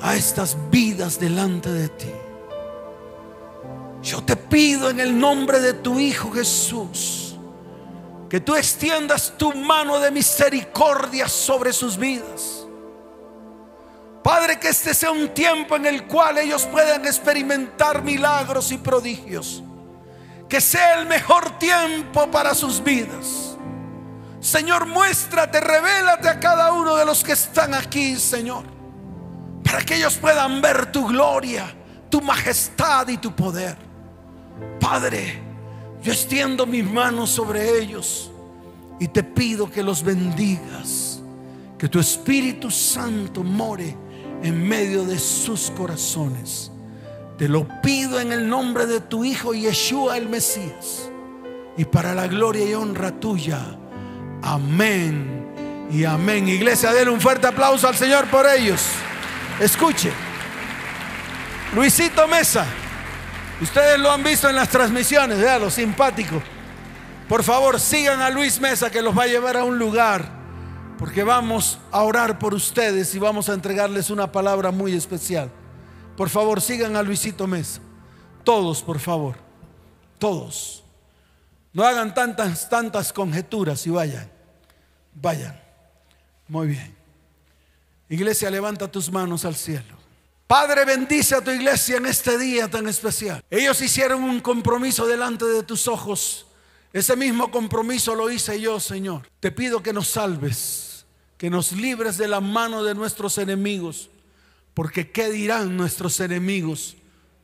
a 0.00 0.14
estas 0.14 0.56
vidas 0.70 1.18
delante 1.18 1.72
de 1.72 1.88
ti. 1.88 2.10
Yo 4.02 4.22
te 4.22 4.36
pido 4.36 4.90
en 4.90 5.00
el 5.00 5.18
nombre 5.18 5.58
de 5.58 5.72
tu 5.72 5.98
Hijo 5.98 6.30
Jesús 6.30 7.36
que 8.28 8.40
tú 8.40 8.54
extiendas 8.54 9.32
tu 9.36 9.52
mano 9.54 9.98
de 9.98 10.10
misericordia 10.10 11.28
sobre 11.28 11.72
sus 11.72 11.96
vidas. 11.96 12.65
Padre, 14.26 14.58
que 14.58 14.70
este 14.70 14.92
sea 14.92 15.12
un 15.12 15.28
tiempo 15.28 15.76
en 15.76 15.86
el 15.86 16.02
cual 16.08 16.38
ellos 16.38 16.66
puedan 16.66 17.06
experimentar 17.06 18.02
milagros 18.02 18.72
y 18.72 18.76
prodigios. 18.76 19.62
Que 20.48 20.60
sea 20.60 20.98
el 20.98 21.06
mejor 21.06 21.60
tiempo 21.60 22.28
para 22.28 22.52
sus 22.52 22.82
vidas. 22.82 23.56
Señor, 24.40 24.88
muéstrate, 24.88 25.60
revélate 25.60 26.28
a 26.28 26.40
cada 26.40 26.72
uno 26.72 26.96
de 26.96 27.04
los 27.04 27.22
que 27.22 27.34
están 27.34 27.72
aquí, 27.72 28.16
Señor. 28.16 28.64
Para 29.62 29.84
que 29.84 29.94
ellos 29.94 30.16
puedan 30.16 30.60
ver 30.60 30.90
tu 30.90 31.06
gloria, 31.06 31.72
tu 32.10 32.20
majestad 32.20 33.06
y 33.06 33.18
tu 33.18 33.32
poder. 33.32 33.76
Padre, 34.80 35.40
yo 36.02 36.10
extiendo 36.12 36.66
mis 36.66 36.84
manos 36.84 37.30
sobre 37.30 37.78
ellos 37.78 38.32
y 38.98 39.06
te 39.06 39.22
pido 39.22 39.70
que 39.70 39.84
los 39.84 40.02
bendigas. 40.02 41.22
Que 41.78 41.88
tu 41.88 42.00
Espíritu 42.00 42.72
Santo 42.72 43.44
more 43.44 44.05
en 44.42 44.68
medio 44.68 45.04
de 45.04 45.18
sus 45.18 45.70
corazones. 45.70 46.70
Te 47.38 47.48
lo 47.48 47.66
pido 47.82 48.20
en 48.20 48.32
el 48.32 48.48
nombre 48.48 48.86
de 48.86 49.00
tu 49.00 49.24
Hijo 49.24 49.52
Yeshua 49.52 50.16
el 50.16 50.28
Mesías. 50.28 51.10
Y 51.76 51.84
para 51.84 52.14
la 52.14 52.26
gloria 52.26 52.64
y 52.64 52.74
honra 52.74 53.12
tuya. 53.20 53.60
Amén 54.42 55.46
y 55.90 56.04
amén. 56.04 56.48
Iglesia, 56.48 56.92
denle 56.92 57.10
un 57.10 57.20
fuerte 57.20 57.46
aplauso 57.46 57.88
al 57.88 57.96
Señor 57.96 58.26
por 58.26 58.46
ellos. 58.46 58.80
Escuche. 59.60 60.10
Luisito 61.74 62.26
Mesa. 62.26 62.64
Ustedes 63.60 63.98
lo 63.98 64.10
han 64.10 64.22
visto 64.22 64.48
en 64.48 64.56
las 64.56 64.68
transmisiones, 64.68 65.38
lo 65.60 65.70
simpático. 65.70 66.42
Por 67.28 67.42
favor, 67.42 67.80
sigan 67.80 68.20
a 68.20 68.30
Luis 68.30 68.60
Mesa 68.60 68.90
que 68.90 69.02
los 69.02 69.16
va 69.16 69.24
a 69.24 69.26
llevar 69.26 69.56
a 69.56 69.64
un 69.64 69.78
lugar 69.78 70.35
porque 70.98 71.22
vamos 71.22 71.78
a 71.90 72.02
orar 72.02 72.38
por 72.38 72.54
ustedes 72.54 73.14
y 73.14 73.18
vamos 73.18 73.48
a 73.48 73.54
entregarles 73.54 74.10
una 74.10 74.30
palabra 74.32 74.70
muy 74.70 74.94
especial. 74.94 75.50
Por 76.16 76.28
favor, 76.30 76.60
sigan 76.60 76.96
a 76.96 77.02
Luisito 77.02 77.46
Mesa. 77.46 77.80
Todos, 78.44 78.82
por 78.82 78.98
favor. 78.98 79.36
Todos. 80.18 80.82
No 81.72 81.84
hagan 81.84 82.14
tantas, 82.14 82.68
tantas 82.68 83.12
conjeturas 83.12 83.86
y 83.86 83.90
vayan. 83.90 84.30
Vayan. 85.14 85.60
Muy 86.48 86.68
bien. 86.68 86.96
Iglesia, 88.08 88.50
levanta 88.50 88.90
tus 88.90 89.10
manos 89.12 89.44
al 89.44 89.56
cielo. 89.56 89.96
Padre, 90.46 90.84
bendice 90.84 91.34
a 91.34 91.42
tu 91.42 91.50
iglesia 91.50 91.96
en 91.96 92.06
este 92.06 92.38
día 92.38 92.68
tan 92.68 92.86
especial. 92.88 93.44
Ellos 93.50 93.80
hicieron 93.82 94.22
un 94.22 94.40
compromiso 94.40 95.06
delante 95.06 95.44
de 95.44 95.62
tus 95.64 95.88
ojos. 95.88 96.45
Ese 96.96 97.14
mismo 97.14 97.50
compromiso 97.50 98.14
lo 98.14 98.30
hice 98.30 98.58
yo, 98.58 98.80
Señor. 98.80 99.28
Te 99.38 99.52
pido 99.52 99.82
que 99.82 99.92
nos 99.92 100.08
salves 100.08 100.86
que 101.36 101.50
nos 101.50 101.72
libres 101.72 102.16
de 102.16 102.28
la 102.28 102.40
mano 102.40 102.82
de 102.82 102.94
nuestros 102.94 103.38
enemigos, 103.38 104.08
porque 104.74 105.10
¿qué 105.10 105.30
dirán 105.30 105.76
nuestros 105.76 106.20
enemigos? 106.20 106.96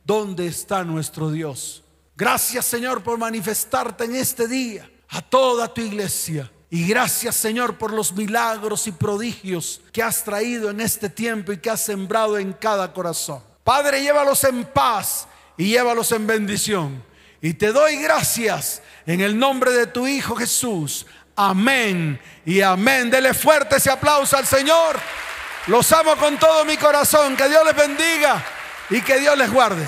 ¿Dónde 0.03 0.47
está 0.47 0.83
nuestro 0.83 1.31
Dios? 1.31 1.83
Gracias 2.15 2.65
Señor 2.65 3.03
por 3.03 3.17
manifestarte 3.17 4.05
en 4.05 4.15
este 4.15 4.47
día 4.47 4.89
a 5.09 5.21
toda 5.21 5.71
tu 5.71 5.81
iglesia. 5.81 6.51
Y 6.69 6.87
gracias 6.87 7.35
Señor 7.35 7.77
por 7.77 7.93
los 7.93 8.13
milagros 8.13 8.87
y 8.87 8.91
prodigios 8.91 9.81
que 9.91 10.01
has 10.01 10.23
traído 10.23 10.71
en 10.71 10.81
este 10.81 11.09
tiempo 11.09 11.51
y 11.51 11.57
que 11.57 11.69
has 11.69 11.81
sembrado 11.81 12.37
en 12.39 12.53
cada 12.53 12.91
corazón. 12.91 13.43
Padre, 13.63 14.01
llévalos 14.01 14.43
en 14.43 14.65
paz 14.65 15.27
y 15.55 15.67
llévalos 15.67 16.11
en 16.11 16.25
bendición. 16.25 17.12
Y 17.43 17.55
te 17.55 17.73
doy 17.73 17.97
gracias 17.97 18.81
en 19.05 19.19
el 19.19 19.37
nombre 19.37 19.73
de 19.73 19.85
tu 19.85 20.07
Hijo 20.07 20.33
Jesús. 20.33 21.05
Amén 21.35 22.17
y 22.45 22.61
amén. 22.61 23.11
Dele 23.11 23.33
fuerte 23.33 23.75
ese 23.75 23.91
aplauso 23.91 24.37
al 24.37 24.47
Señor. 24.47 24.97
Los 25.67 25.91
amo 25.91 26.15
con 26.15 26.39
todo 26.39 26.63
mi 26.63 26.77
corazón. 26.77 27.35
Que 27.35 27.49
Dios 27.49 27.65
les 27.65 27.75
bendiga 27.75 28.41
y 28.89 29.01
que 29.01 29.19
Dios 29.19 29.37
les 29.37 29.51
guarde. 29.51 29.85